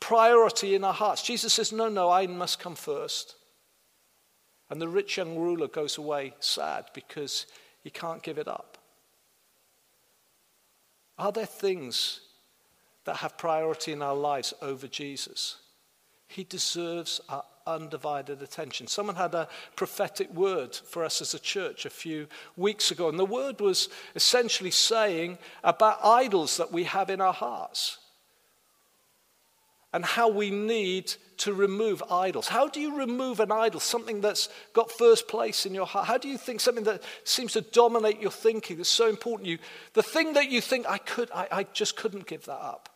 priority 0.00 0.74
in 0.74 0.82
our 0.82 0.92
hearts. 0.92 1.22
Jesus 1.22 1.54
says, 1.54 1.70
No, 1.70 1.88
no, 1.88 2.10
I 2.10 2.26
must 2.26 2.58
come 2.58 2.74
first. 2.74 3.36
And 4.68 4.82
the 4.82 4.88
rich 4.88 5.16
young 5.16 5.38
ruler 5.38 5.68
goes 5.68 5.96
away 5.96 6.34
sad 6.40 6.86
because 6.92 7.46
he 7.84 7.90
can't 7.90 8.20
give 8.20 8.36
it 8.36 8.48
up. 8.48 8.77
Are 11.18 11.32
there 11.32 11.46
things 11.46 12.20
that 13.04 13.16
have 13.16 13.38
priority 13.38 13.92
in 13.92 14.02
our 14.02 14.14
lives 14.14 14.54
over 14.62 14.86
Jesus? 14.86 15.56
He 16.26 16.44
deserves 16.44 17.20
our 17.28 17.44
undivided 17.66 18.42
attention. 18.42 18.86
Someone 18.86 19.16
had 19.16 19.34
a 19.34 19.48
prophetic 19.76 20.32
word 20.32 20.74
for 20.74 21.04
us 21.04 21.20
as 21.20 21.34
a 21.34 21.38
church 21.38 21.84
a 21.84 21.90
few 21.90 22.26
weeks 22.56 22.90
ago, 22.90 23.08
and 23.08 23.18
the 23.18 23.24
word 23.24 23.60
was 23.60 23.88
essentially 24.14 24.70
saying 24.70 25.38
about 25.64 26.04
idols 26.04 26.56
that 26.56 26.72
we 26.72 26.84
have 26.84 27.10
in 27.10 27.20
our 27.20 27.32
hearts 27.32 27.98
and 29.92 30.04
how 30.04 30.28
we 30.28 30.50
need 30.50 31.12
to 31.38 31.54
remove 31.54 32.02
idols. 32.10 32.48
How 32.48 32.68
do 32.68 32.80
you 32.80 32.98
remove 32.98 33.40
an 33.40 33.50
idol, 33.50 33.80
something 33.80 34.20
that's 34.20 34.48
got 34.74 34.90
first 34.90 35.28
place 35.28 35.64
in 35.64 35.74
your 35.74 35.86
heart? 35.86 36.06
How 36.06 36.18
do 36.18 36.28
you 36.28 36.36
think 36.36 36.60
something 36.60 36.84
that 36.84 37.02
seems 37.24 37.52
to 37.52 37.60
dominate 37.60 38.20
your 38.20 38.30
thinking 38.30 38.76
that's 38.76 38.88
so 38.88 39.08
important 39.08 39.48
you? 39.48 39.58
The 39.94 40.02
thing 40.02 40.34
that 40.34 40.50
you 40.50 40.60
think, 40.60 40.86
I 40.88 40.98
could, 40.98 41.30
I, 41.32 41.48
I 41.50 41.62
just 41.62 41.96
couldn't 41.96 42.26
give 42.26 42.44
that 42.46 42.60
up. 42.60 42.90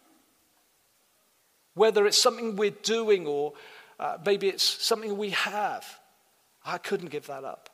Whether 1.74 2.06
it's 2.06 2.18
something 2.18 2.56
we're 2.56 2.70
doing 2.70 3.26
or 3.26 3.54
uh, 3.98 4.18
maybe 4.26 4.48
it's 4.48 4.64
something 4.64 5.16
we 5.16 5.30
have. 5.30 5.86
I 6.66 6.78
couldn't 6.78 7.10
give 7.10 7.26
that 7.28 7.44
up. 7.44 7.70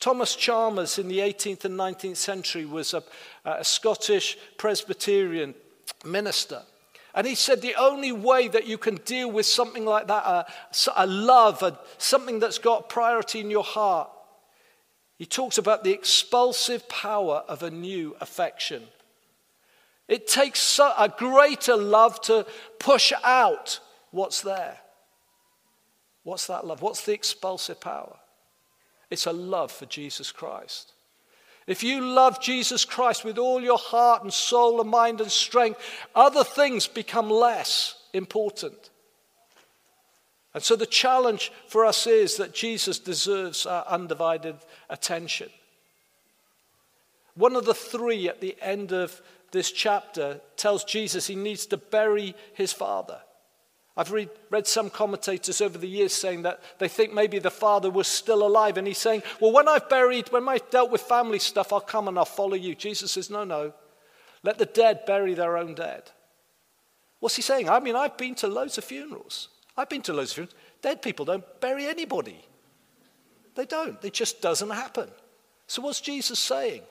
Thomas 0.00 0.34
Chalmers 0.34 0.98
in 0.98 1.06
the 1.06 1.20
18th 1.20 1.64
and 1.64 1.78
19th 1.78 2.16
century 2.16 2.64
was 2.64 2.92
a, 2.92 3.04
a 3.44 3.62
Scottish 3.62 4.36
Presbyterian 4.56 5.54
minister. 6.04 6.62
And 7.14 7.26
he 7.26 7.34
said 7.34 7.60
the 7.60 7.74
only 7.74 8.12
way 8.12 8.48
that 8.48 8.66
you 8.66 8.78
can 8.78 8.96
deal 8.96 9.30
with 9.30 9.46
something 9.46 9.84
like 9.84 10.06
that, 10.08 10.24
a, 10.24 10.46
a 10.96 11.06
love, 11.06 11.62
a, 11.62 11.78
something 11.98 12.38
that's 12.38 12.58
got 12.58 12.88
priority 12.88 13.40
in 13.40 13.50
your 13.50 13.64
heart, 13.64 14.10
he 15.18 15.26
talks 15.26 15.58
about 15.58 15.84
the 15.84 15.92
expulsive 15.92 16.88
power 16.88 17.44
of 17.46 17.62
a 17.62 17.70
new 17.70 18.16
affection. 18.20 18.82
It 20.08 20.26
takes 20.26 20.78
a 20.78 21.12
greater 21.16 21.76
love 21.76 22.20
to 22.22 22.46
push 22.78 23.12
out 23.22 23.78
what's 24.10 24.40
there. 24.40 24.78
What's 26.24 26.46
that 26.46 26.66
love? 26.66 26.82
What's 26.82 27.04
the 27.04 27.12
expulsive 27.12 27.80
power? 27.80 28.16
It's 29.10 29.26
a 29.26 29.32
love 29.32 29.70
for 29.70 29.86
Jesus 29.86 30.32
Christ. 30.32 30.92
If 31.66 31.82
you 31.82 32.00
love 32.00 32.40
Jesus 32.40 32.84
Christ 32.84 33.24
with 33.24 33.38
all 33.38 33.60
your 33.60 33.78
heart 33.78 34.22
and 34.22 34.32
soul 34.32 34.80
and 34.80 34.90
mind 34.90 35.20
and 35.20 35.30
strength, 35.30 35.80
other 36.14 36.44
things 36.44 36.86
become 36.86 37.30
less 37.30 37.96
important. 38.12 38.90
And 40.54 40.62
so 40.62 40.76
the 40.76 40.86
challenge 40.86 41.52
for 41.68 41.86
us 41.86 42.06
is 42.06 42.36
that 42.36 42.52
Jesus 42.52 42.98
deserves 42.98 43.64
our 43.64 43.86
undivided 43.86 44.56
attention. 44.90 45.48
One 47.34 47.56
of 47.56 47.64
the 47.64 47.74
three 47.74 48.28
at 48.28 48.40
the 48.40 48.56
end 48.60 48.92
of 48.92 49.22
this 49.52 49.70
chapter 49.70 50.40
tells 50.56 50.84
Jesus 50.84 51.26
he 51.26 51.36
needs 51.36 51.66
to 51.66 51.76
bury 51.76 52.34
his 52.54 52.72
father. 52.72 53.20
I've 53.96 54.10
read, 54.10 54.30
read, 54.48 54.66
some 54.66 54.88
commentators 54.88 55.60
over 55.60 55.76
the 55.76 55.88
years 55.88 56.14
saying 56.14 56.42
that 56.42 56.62
they 56.78 56.88
think 56.88 57.12
maybe 57.12 57.38
the 57.38 57.50
father 57.50 57.90
was 57.90 58.06
still 58.08 58.46
alive. 58.46 58.78
And 58.78 58.86
he's 58.86 58.98
saying, 58.98 59.22
Well, 59.38 59.52
when 59.52 59.68
I've 59.68 59.88
buried, 59.88 60.32
when 60.32 60.48
I've 60.48 60.70
dealt 60.70 60.90
with 60.90 61.02
family 61.02 61.38
stuff, 61.38 61.72
I'll 61.72 61.80
come 61.80 62.08
and 62.08 62.18
I'll 62.18 62.24
follow 62.24 62.54
you. 62.54 62.74
Jesus 62.74 63.12
says, 63.12 63.28
No, 63.28 63.44
no. 63.44 63.74
Let 64.42 64.58
the 64.58 64.66
dead 64.66 65.04
bury 65.06 65.34
their 65.34 65.58
own 65.58 65.74
dead. 65.74 66.10
What's 67.20 67.36
he 67.36 67.42
saying? 67.42 67.68
I 67.68 67.80
mean, 67.80 67.94
I've 67.94 68.16
been 68.16 68.34
to 68.36 68.48
loads 68.48 68.78
of 68.78 68.84
funerals. 68.84 69.48
I've 69.76 69.88
been 69.88 70.02
to 70.02 70.12
loads 70.12 70.30
of 70.30 70.34
funerals. 70.36 70.56
Dead 70.80 71.02
people 71.02 71.24
don't 71.24 71.44
bury 71.60 71.86
anybody. 71.86 72.44
They 73.54 73.66
don't. 73.66 74.02
It 74.02 74.14
just 74.14 74.40
doesn't 74.40 74.70
happen. 74.70 75.08
So, 75.66 75.82
what's 75.82 76.00
Jesus 76.00 76.38
saying? 76.38 76.82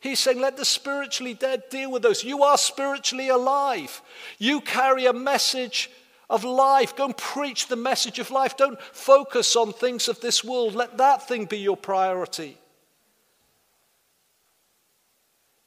He's 0.00 0.18
saying, 0.20 0.40
let 0.40 0.56
the 0.56 0.64
spiritually 0.64 1.34
dead 1.34 1.64
deal 1.70 1.90
with 1.90 2.02
those. 2.02 2.22
You 2.22 2.42
are 2.44 2.58
spiritually 2.58 3.28
alive. 3.28 4.00
You 4.38 4.60
carry 4.60 5.06
a 5.06 5.12
message 5.12 5.90
of 6.30 6.44
life. 6.44 6.96
Go 6.96 7.06
and 7.06 7.16
preach 7.16 7.68
the 7.68 7.76
message 7.76 8.18
of 8.18 8.30
life. 8.30 8.56
Don't 8.56 8.80
focus 8.80 9.56
on 9.56 9.72
things 9.72 10.08
of 10.08 10.20
this 10.20 10.44
world. 10.44 10.74
Let 10.74 10.98
that 10.98 11.26
thing 11.26 11.46
be 11.46 11.58
your 11.58 11.76
priority. 11.76 12.58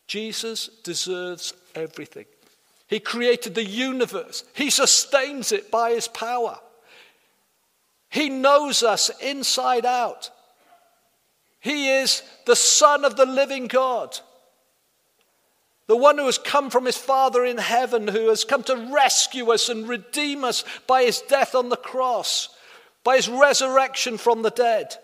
Jesus 0.07 0.67
deserves 0.83 1.53
everything. 1.73 2.25
He 2.87 2.99
created 2.99 3.55
the 3.55 3.63
universe, 3.63 4.43
He 4.53 4.69
sustains 4.69 5.53
it 5.53 5.71
by 5.71 5.91
His 5.91 6.09
power. 6.09 6.59
He 8.09 8.27
knows 8.27 8.83
us 8.83 9.09
inside 9.21 9.85
out. 9.85 10.29
He 11.61 11.89
is 11.89 12.23
the 12.45 12.57
Son 12.57 13.05
of 13.05 13.15
the 13.15 13.25
living 13.25 13.67
God. 13.67 14.19
The 15.87 15.97
one 15.97 16.17
who 16.17 16.25
has 16.25 16.37
come 16.37 16.69
from 16.69 16.85
his 16.85 16.97
Father 16.97 17.43
in 17.43 17.57
heaven, 17.57 18.07
who 18.07 18.29
has 18.29 18.43
come 18.43 18.63
to 18.63 18.89
rescue 18.93 19.51
us 19.51 19.67
and 19.67 19.87
redeem 19.87 20.43
us 20.43 20.63
by 20.87 21.03
his 21.03 21.21
death 21.21 21.55
on 21.55 21.69
the 21.69 21.75
cross, 21.75 22.49
by 23.03 23.17
his 23.17 23.27
resurrection 23.27 24.17
from 24.17 24.41
the 24.41 24.51
dead. 24.51 24.95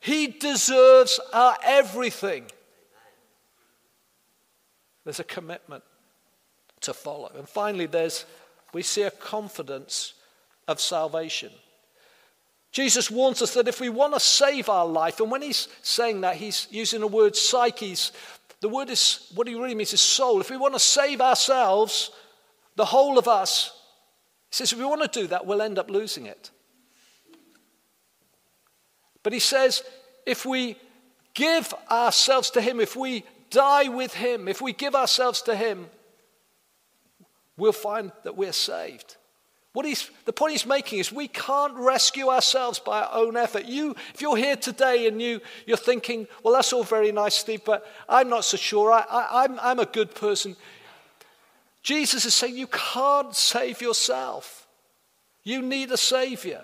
He 0.00 0.26
deserves 0.26 1.18
our 1.32 1.56
everything. 1.64 2.44
There's 5.04 5.20
a 5.20 5.24
commitment 5.24 5.84
to 6.82 6.92
follow. 6.92 7.30
And 7.36 7.48
finally, 7.48 7.86
there's, 7.86 8.26
we 8.72 8.82
see 8.82 9.02
a 9.02 9.10
confidence 9.10 10.14
of 10.68 10.80
salvation. 10.80 11.50
Jesus 12.74 13.08
warns 13.08 13.40
us 13.40 13.54
that 13.54 13.68
if 13.68 13.80
we 13.80 13.88
want 13.88 14.14
to 14.14 14.20
save 14.20 14.68
our 14.68 14.84
life, 14.84 15.20
and 15.20 15.30
when 15.30 15.42
he's 15.42 15.68
saying 15.82 16.22
that, 16.22 16.36
he's 16.36 16.66
using 16.70 17.00
the 17.00 17.06
word 17.06 17.36
psyches, 17.36 18.10
the 18.64 18.70
word 18.70 18.88
is, 18.88 19.30
what 19.34 19.46
he 19.46 19.54
really 19.54 19.74
means 19.74 19.92
is 19.92 20.00
soul. 20.00 20.40
If 20.40 20.48
we 20.48 20.56
want 20.56 20.72
to 20.72 20.80
save 20.80 21.20
ourselves, 21.20 22.10
the 22.76 22.86
whole 22.86 23.18
of 23.18 23.28
us, 23.28 23.78
he 24.48 24.54
says, 24.56 24.72
if 24.72 24.78
we 24.78 24.86
want 24.86 25.02
to 25.02 25.20
do 25.20 25.26
that, 25.26 25.44
we'll 25.44 25.60
end 25.60 25.78
up 25.78 25.90
losing 25.90 26.24
it. 26.24 26.50
But 29.22 29.34
he 29.34 29.38
says, 29.38 29.82
if 30.24 30.46
we 30.46 30.76
give 31.34 31.74
ourselves 31.90 32.48
to 32.52 32.62
him, 32.62 32.80
if 32.80 32.96
we 32.96 33.24
die 33.50 33.88
with 33.88 34.14
him, 34.14 34.48
if 34.48 34.62
we 34.62 34.72
give 34.72 34.94
ourselves 34.94 35.42
to 35.42 35.54
him, 35.54 35.90
we'll 37.58 37.72
find 37.72 38.12
that 38.22 38.34
we're 38.34 38.54
saved. 38.54 39.18
What 39.74 39.86
he's, 39.86 40.08
the 40.24 40.32
point 40.32 40.52
he's 40.52 40.66
making 40.66 41.00
is 41.00 41.12
we 41.12 41.26
can't 41.26 41.74
rescue 41.74 42.28
ourselves 42.28 42.78
by 42.78 43.02
our 43.02 43.10
own 43.12 43.36
effort. 43.36 43.64
You, 43.64 43.96
if 44.14 44.22
you're 44.22 44.36
here 44.36 44.54
today 44.54 45.08
and 45.08 45.20
you, 45.20 45.40
you're 45.66 45.76
thinking, 45.76 46.28
well, 46.44 46.54
that's 46.54 46.72
all 46.72 46.84
very 46.84 47.10
nice, 47.10 47.34
Steve, 47.34 47.62
but 47.64 47.84
I'm 48.08 48.28
not 48.28 48.44
so 48.44 48.56
sure. 48.56 48.92
I, 48.92 49.04
I, 49.10 49.44
I'm, 49.44 49.58
I'm 49.60 49.80
a 49.80 49.86
good 49.86 50.14
person. 50.14 50.54
Jesus 51.82 52.24
is 52.24 52.34
saying 52.34 52.56
you 52.56 52.68
can't 52.68 53.34
save 53.34 53.82
yourself. 53.82 54.68
You 55.42 55.60
need 55.60 55.90
a 55.90 55.96
Savior. 55.96 56.62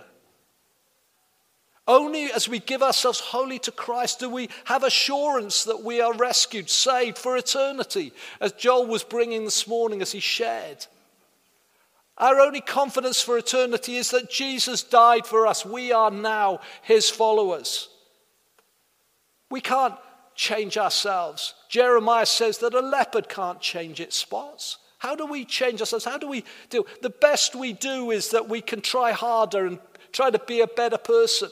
Only 1.89 2.31
as 2.31 2.49
we 2.49 2.61
give 2.61 2.81
ourselves 2.81 3.19
wholly 3.19 3.59
to 3.59 3.73
Christ 3.73 4.21
do 4.21 4.31
we 4.31 4.51
have 4.67 4.85
assurance 4.85 5.65
that 5.65 5.83
we 5.83 6.01
are 6.01 6.15
rescued, 6.15 6.71
saved 6.71 7.19
for 7.19 7.37
eternity, 7.37 8.13
as 8.41 8.53
Joel 8.53 8.87
was 8.87 9.03
bringing 9.03 9.45
this 9.45 9.67
morning 9.67 10.01
as 10.01 10.13
he 10.13 10.21
shared. 10.21 10.87
Our 12.21 12.39
only 12.39 12.61
confidence 12.61 13.23
for 13.23 13.39
eternity 13.39 13.97
is 13.97 14.11
that 14.11 14.31
Jesus 14.31 14.83
died 14.83 15.27
for 15.27 15.47
us. 15.47 15.65
We 15.65 15.91
are 15.91 16.11
now 16.11 16.61
his 16.83 17.09
followers. 17.09 17.89
We 19.51 19.63
can't 19.63 19.95
change 20.35 20.77
ourselves. 20.77 21.55
Jeremiah 21.71 22.27
says 22.27 22.59
that 22.59 22.75
a 22.75 22.81
leopard 22.81 23.31
can't 23.31 23.61
change 23.61 24.01
its 24.01 24.17
spots. 24.17 24.77
How 24.99 25.17
do 25.17 25.25
we 25.25 25.47
change 25.47 25.81
ourselves? 25.81 26.05
How 26.05 26.19
do 26.19 26.29
we 26.29 26.45
do? 26.69 26.85
The 27.01 27.09
best 27.09 27.55
we 27.55 27.73
do 27.73 28.11
is 28.11 28.31
that 28.31 28.51
we 28.51 28.61
can 28.61 28.83
try 28.83 29.13
harder 29.13 29.67
and 29.67 29.79
try 30.13 30.29
to 30.29 30.39
be 30.39 30.61
a 30.61 30.67
better 30.67 30.99
person. 30.99 31.49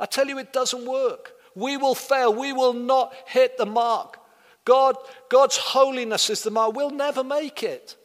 I 0.00 0.06
tell 0.06 0.28
you, 0.28 0.38
it 0.38 0.54
doesn't 0.54 0.86
work. 0.86 1.32
We 1.54 1.76
will 1.76 1.94
fail. 1.94 2.32
We 2.32 2.54
will 2.54 2.72
not 2.72 3.14
hit 3.26 3.58
the 3.58 3.66
mark. 3.66 4.16
God, 4.64 4.96
God's 5.28 5.58
holiness 5.58 6.30
is 6.30 6.42
the 6.42 6.50
mark. 6.50 6.74
We'll 6.74 6.88
never 6.88 7.22
make 7.22 7.62
it. 7.62 7.96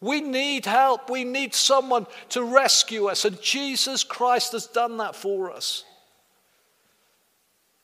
We 0.00 0.20
need 0.20 0.66
help. 0.66 1.08
We 1.08 1.24
need 1.24 1.54
someone 1.54 2.06
to 2.30 2.42
rescue 2.42 3.06
us. 3.06 3.24
And 3.24 3.40
Jesus 3.40 4.04
Christ 4.04 4.52
has 4.52 4.66
done 4.66 4.98
that 4.98 5.16
for 5.16 5.50
us. 5.50 5.84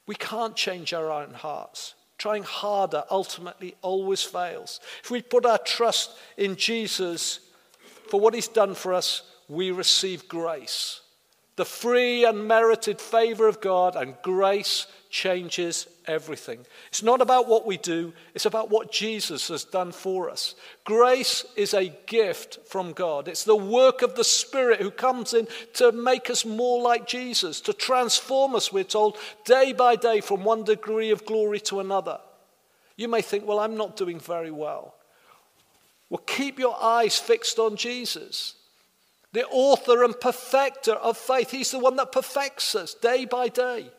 We 0.06 0.14
can't 0.14 0.56
change 0.56 0.92
our 0.92 1.10
own 1.10 1.32
hearts. 1.32 1.94
Trying 2.18 2.42
harder 2.42 3.04
ultimately 3.10 3.74
always 3.82 4.22
fails. 4.22 4.80
If 5.02 5.10
we 5.10 5.22
put 5.22 5.46
our 5.46 5.58
trust 5.58 6.10
in 6.36 6.56
Jesus 6.56 7.40
for 8.08 8.20
what 8.20 8.34
he's 8.34 8.48
done 8.48 8.74
for 8.74 8.94
us, 8.94 9.22
we 9.48 9.70
receive 9.70 10.28
grace. 10.28 11.00
The 11.56 11.64
free 11.66 12.24
and 12.24 12.48
merited 12.48 12.98
favor 13.00 13.46
of 13.46 13.60
God 13.60 13.94
and 13.94 14.14
grace 14.22 14.86
changes 15.10 15.86
everything. 16.06 16.64
It's 16.88 17.02
not 17.02 17.20
about 17.20 17.46
what 17.46 17.66
we 17.66 17.76
do, 17.76 18.14
it's 18.34 18.46
about 18.46 18.70
what 18.70 18.90
Jesus 18.90 19.48
has 19.48 19.62
done 19.62 19.92
for 19.92 20.30
us. 20.30 20.54
Grace 20.84 21.44
is 21.54 21.74
a 21.74 21.94
gift 22.06 22.60
from 22.66 22.94
God. 22.94 23.28
It's 23.28 23.44
the 23.44 23.54
work 23.54 24.00
of 24.00 24.14
the 24.14 24.24
Spirit 24.24 24.80
who 24.80 24.90
comes 24.90 25.34
in 25.34 25.46
to 25.74 25.92
make 25.92 26.30
us 26.30 26.46
more 26.46 26.80
like 26.80 27.06
Jesus, 27.06 27.60
to 27.62 27.74
transform 27.74 28.54
us, 28.54 28.72
we're 28.72 28.84
told, 28.84 29.18
day 29.44 29.74
by 29.74 29.96
day 29.96 30.22
from 30.22 30.44
one 30.44 30.64
degree 30.64 31.10
of 31.10 31.26
glory 31.26 31.60
to 31.60 31.80
another. 31.80 32.18
You 32.96 33.08
may 33.08 33.20
think, 33.20 33.46
well, 33.46 33.60
I'm 33.60 33.76
not 33.76 33.96
doing 33.96 34.18
very 34.18 34.50
well. 34.50 34.94
Well, 36.08 36.22
keep 36.26 36.58
your 36.58 36.82
eyes 36.82 37.18
fixed 37.18 37.58
on 37.58 37.76
Jesus 37.76 38.54
the 39.32 39.46
author 39.46 40.04
and 40.04 40.18
perfecter 40.20 40.92
of 40.92 41.16
faith. 41.16 41.50
He's 41.50 41.70
the 41.70 41.78
one 41.78 41.96
that 41.96 42.12
perfects 42.12 42.74
us 42.74 42.94
day 42.94 43.24
by 43.24 43.48
day. 43.48 43.90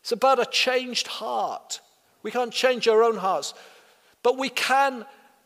It's 0.00 0.12
about 0.12 0.40
a 0.40 0.46
changed 0.46 1.06
heart. 1.06 1.80
We 2.22 2.30
can't 2.30 2.52
change 2.52 2.88
our 2.88 3.02
own 3.02 3.16
hearts, 3.16 3.54
but 4.22 4.38
we 4.38 4.48
can 4.48 5.04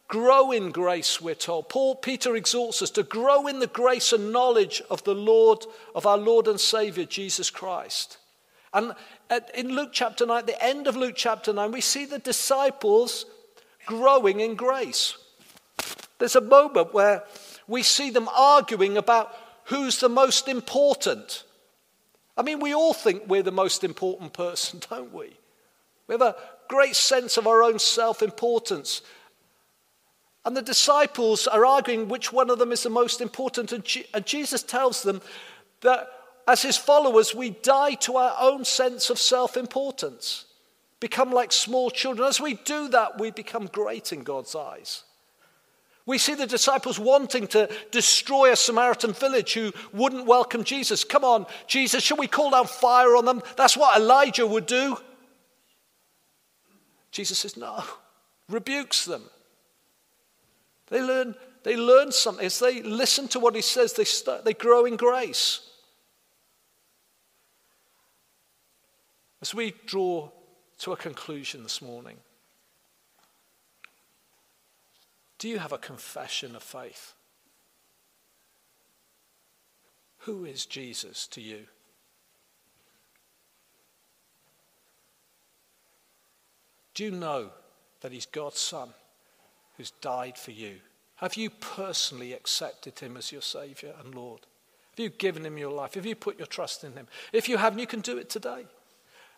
grow 0.08 0.50
in 0.50 0.70
grace, 0.70 1.20
we're 1.20 1.34
told. 1.34 1.68
Paul 1.68 1.96
Peter 1.96 2.36
exhorts 2.36 2.82
us 2.82 2.90
to 2.90 3.02
grow 3.02 3.46
in 3.46 3.60
the 3.60 3.66
grace 3.66 4.12
and 4.12 4.32
knowledge 4.32 4.82
of 4.90 5.02
the 5.04 5.14
Lord, 5.14 5.64
of 5.94 6.06
our 6.06 6.18
Lord 6.18 6.48
and 6.48 6.60
Savior, 6.60 7.04
Jesus 7.04 7.50
Christ. 7.50 8.18
And 8.74 8.94
in 9.54 9.74
Luke 9.74 9.90
chapter 9.92 10.26
9, 10.26 10.46
the 10.46 10.62
end 10.62 10.86
of 10.86 10.96
Luke 10.96 11.14
chapter 11.16 11.52
9, 11.52 11.72
we 11.72 11.80
see 11.80 12.04
the 12.04 12.18
disciples 12.18 13.24
growing 13.86 14.40
in 14.40 14.54
grace. 14.54 15.16
There's 16.18 16.36
a 16.36 16.40
moment 16.40 16.94
where 16.94 17.24
we 17.66 17.82
see 17.82 18.10
them 18.10 18.28
arguing 18.34 18.96
about 18.96 19.34
who's 19.64 20.00
the 20.00 20.08
most 20.08 20.48
important. 20.48 21.44
I 22.36 22.42
mean, 22.42 22.60
we 22.60 22.74
all 22.74 22.94
think 22.94 23.24
we're 23.26 23.42
the 23.42 23.52
most 23.52 23.84
important 23.84 24.32
person, 24.32 24.80
don't 24.90 25.12
we? 25.12 25.36
We 26.06 26.14
have 26.14 26.22
a 26.22 26.36
great 26.68 26.96
sense 26.96 27.36
of 27.36 27.46
our 27.46 27.62
own 27.62 27.78
self 27.78 28.22
importance. 28.22 29.02
And 30.44 30.56
the 30.56 30.62
disciples 30.62 31.46
are 31.46 31.64
arguing 31.64 32.08
which 32.08 32.32
one 32.32 32.50
of 32.50 32.58
them 32.58 32.72
is 32.72 32.82
the 32.82 32.90
most 32.90 33.20
important. 33.20 33.70
And, 33.70 33.84
and 34.12 34.26
Jesus 34.26 34.62
tells 34.62 35.02
them 35.02 35.22
that 35.82 36.08
as 36.48 36.62
his 36.62 36.76
followers, 36.76 37.34
we 37.34 37.50
die 37.50 37.94
to 37.94 38.16
our 38.16 38.34
own 38.40 38.64
sense 38.64 39.10
of 39.10 39.18
self 39.18 39.56
importance, 39.56 40.46
become 40.98 41.30
like 41.30 41.52
small 41.52 41.90
children. 41.90 42.28
As 42.28 42.40
we 42.40 42.54
do 42.54 42.88
that, 42.88 43.20
we 43.20 43.30
become 43.30 43.66
great 43.66 44.12
in 44.12 44.24
God's 44.24 44.56
eyes. 44.56 45.04
We 46.04 46.18
see 46.18 46.34
the 46.34 46.46
disciples 46.46 46.98
wanting 46.98 47.46
to 47.48 47.68
destroy 47.90 48.52
a 48.52 48.56
Samaritan 48.56 49.12
village 49.12 49.54
who 49.54 49.72
wouldn't 49.92 50.26
welcome 50.26 50.64
Jesus. 50.64 51.04
Come 51.04 51.24
on, 51.24 51.46
Jesus, 51.66 52.02
should 52.02 52.18
we 52.18 52.26
call 52.26 52.50
down 52.50 52.66
fire 52.66 53.16
on 53.16 53.24
them? 53.24 53.42
That's 53.56 53.76
what 53.76 53.96
Elijah 53.96 54.46
would 54.46 54.66
do. 54.66 54.96
Jesus 57.12 57.38
says, 57.38 57.56
no, 57.56 57.84
rebukes 58.48 59.04
them. 59.04 59.22
They 60.88 61.00
learn, 61.00 61.36
they 61.62 61.76
learn 61.76 62.10
something. 62.10 62.44
As 62.44 62.58
they 62.58 62.82
listen 62.82 63.28
to 63.28 63.38
what 63.38 63.54
he 63.54 63.62
says, 63.62 63.92
they, 63.92 64.04
start, 64.04 64.44
they 64.44 64.54
grow 64.54 64.84
in 64.86 64.96
grace. 64.96 65.60
As 69.40 69.54
we 69.54 69.74
draw 69.86 70.30
to 70.78 70.92
a 70.92 70.96
conclusion 70.96 71.62
this 71.62 71.80
morning, 71.80 72.16
Do 75.42 75.48
you 75.48 75.58
have 75.58 75.72
a 75.72 75.78
confession 75.78 76.54
of 76.54 76.62
faith? 76.62 77.14
Who 80.18 80.44
is 80.44 80.66
Jesus 80.66 81.26
to 81.26 81.40
you? 81.40 81.64
Do 86.94 87.02
you 87.02 87.10
know 87.10 87.50
that 88.02 88.12
he's 88.12 88.26
God's 88.26 88.60
Son 88.60 88.90
who's 89.76 89.90
died 90.00 90.38
for 90.38 90.52
you? 90.52 90.76
Have 91.16 91.34
you 91.34 91.50
personally 91.50 92.34
accepted 92.34 93.00
him 93.00 93.16
as 93.16 93.32
your 93.32 93.42
Savior 93.42 93.94
and 94.00 94.14
Lord? 94.14 94.42
Have 94.92 95.00
you 95.00 95.10
given 95.10 95.44
him 95.44 95.58
your 95.58 95.72
life? 95.72 95.94
Have 95.94 96.06
you 96.06 96.14
put 96.14 96.38
your 96.38 96.46
trust 96.46 96.84
in 96.84 96.92
him? 96.92 97.08
If 97.32 97.48
you 97.48 97.56
haven't, 97.56 97.80
you 97.80 97.88
can 97.88 98.00
do 98.00 98.16
it 98.16 98.30
today. 98.30 98.64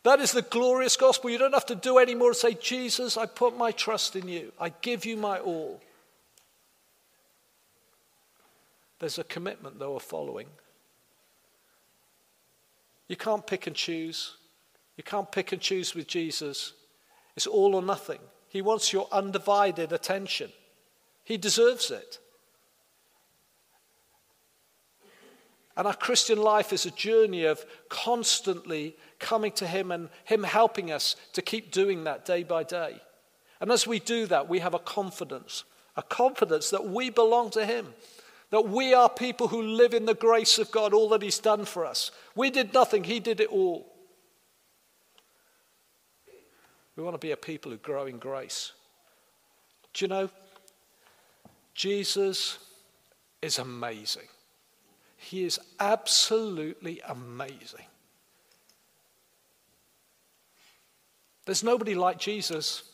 That 0.03 0.21
is 0.21 0.33
the 0.33 0.43
glorious 0.43 0.99
gospel. 0.99 1.31
You 1.31 1.39
don't 1.39 1.55
have 1.55 1.65
to 1.65 1.75
do 1.75 1.97
any 1.97 2.15
more 2.15 2.35
say, 2.35 2.53
Jesus, 2.53 3.17
I 3.17 3.25
put 3.25 3.57
my 3.57 3.71
trust 3.71 4.17
in 4.17 4.29
you. 4.29 4.53
I 4.61 4.69
give 4.69 5.07
you 5.07 5.17
my 5.17 5.39
all. 5.39 5.81
There's 8.99 9.19
a 9.19 9.25
commitment, 9.25 9.79
though, 9.79 9.97
of 9.97 10.03
following. 10.03 10.47
You 13.09 13.17
can't 13.17 13.47
pick 13.47 13.67
and 13.67 13.77
choose. 13.77 14.37
You 14.97 15.05
can't 15.05 15.31
pick 15.31 15.53
and 15.53 15.61
choose 15.61 15.95
with 15.95 16.07
Jesus. 16.07 16.73
It's 17.37 17.47
all 17.47 17.75
or 17.75 17.83
nothing. 17.83 18.21
He 18.49 18.63
wants 18.63 18.93
your 18.93 19.09
undivided 19.11 19.93
attention. 19.93 20.53
He 21.25 21.37
deserves 21.37 21.91
it. 21.91 22.19
And 25.77 25.89
our 25.89 25.95
Christian 25.95 26.39
life 26.39 26.73
is 26.73 26.87
a 26.87 26.91
journey 26.93 27.45
of 27.45 27.65
constantly 27.89 28.97
coming 29.19 29.51
to 29.53 29.67
Him 29.67 29.91
and 29.91 30.09
Him 30.25 30.45
helping 30.45 30.93
us 30.93 31.17
to 31.33 31.43
keep 31.43 31.73
doing 31.73 32.05
that 32.05 32.25
day 32.25 32.45
by 32.45 32.63
day. 32.63 33.01
And 33.61 33.73
as 33.73 33.87
we 33.87 33.99
do 33.99 34.27
that, 34.27 34.49
we 34.49 34.61
have 34.61 34.75
a 34.75 34.79
confidence, 34.79 35.65
a 35.97 36.03
confidence 36.03 36.71
that 36.71 36.87
we 36.87 37.11
belong 37.11 37.51
to 37.51 37.67
Him. 37.67 37.93
That 38.55 38.69
we 38.69 38.95
are 38.95 39.09
people 39.09 39.49
who 39.49 39.63
live 39.63 39.95
in 39.95 40.05
the 40.05 40.15
grace 40.15 40.61
of 40.61 40.71
God, 40.71 40.95
all 40.95 41.09
that 41.09 41.23
He's 41.23 41.41
done 41.41 41.65
for 41.65 41.85
us. 41.85 42.13
We 42.37 42.51
did 42.51 42.73
nothing, 42.73 43.03
He 43.03 43.19
did 43.19 43.41
it 43.41 43.49
all. 43.49 43.93
We 46.95 47.03
want 47.03 47.15
to 47.15 47.19
be 47.19 47.33
a 47.33 47.37
people 47.37 47.73
who 47.73 47.79
grow 47.79 48.07
in 48.07 48.19
grace. 48.19 48.71
Do 49.93 50.05
you 50.05 50.09
know? 50.09 50.31
Jesus 51.75 52.61
is 53.43 53.59
amazing. 53.59 54.29
He 55.17 55.43
is 55.43 55.59
absolutely 55.81 57.01
amazing. 57.09 57.87
There's 61.45 61.65
nobody 61.65 61.97
like 61.97 62.21
Jesus. 62.21 62.85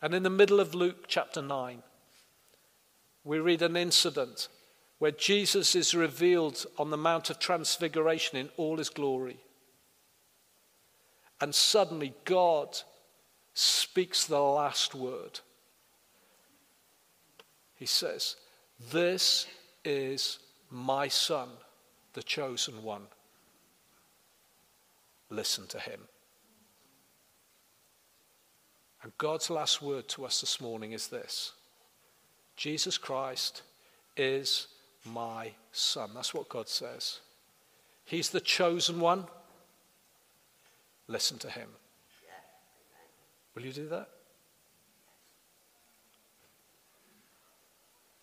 And 0.00 0.14
in 0.14 0.22
the 0.22 0.30
middle 0.30 0.60
of 0.60 0.72
Luke 0.72 1.06
chapter 1.08 1.42
9, 1.42 1.82
we 3.24 3.38
read 3.38 3.62
an 3.62 3.76
incident 3.76 4.48
where 4.98 5.10
Jesus 5.10 5.74
is 5.74 5.94
revealed 5.94 6.64
on 6.78 6.90
the 6.90 6.96
Mount 6.96 7.30
of 7.30 7.38
Transfiguration 7.38 8.38
in 8.38 8.48
all 8.56 8.78
his 8.78 8.88
glory. 8.88 9.38
And 11.40 11.54
suddenly 11.54 12.14
God 12.24 12.78
speaks 13.52 14.26
the 14.26 14.40
last 14.40 14.94
word. 14.94 15.40
He 17.74 17.86
says, 17.86 18.36
This 18.92 19.46
is 19.84 20.38
my 20.70 21.08
son, 21.08 21.48
the 22.12 22.22
chosen 22.22 22.82
one. 22.82 23.06
Listen 25.30 25.66
to 25.68 25.80
him. 25.80 26.02
And 29.02 29.12
God's 29.18 29.50
last 29.50 29.82
word 29.82 30.08
to 30.10 30.24
us 30.24 30.40
this 30.40 30.60
morning 30.60 30.92
is 30.92 31.08
this 31.08 31.54
Jesus 32.62 32.96
Christ 32.96 33.62
is 34.16 34.68
my 35.04 35.50
son. 35.72 36.10
That's 36.14 36.32
what 36.32 36.48
God 36.48 36.68
says. 36.68 37.18
He's 38.04 38.30
the 38.30 38.38
chosen 38.38 39.00
one. 39.00 39.24
Listen 41.08 41.38
to 41.38 41.50
him. 41.50 41.68
Will 43.56 43.64
you 43.64 43.72
do 43.72 43.88
that? 43.88 44.08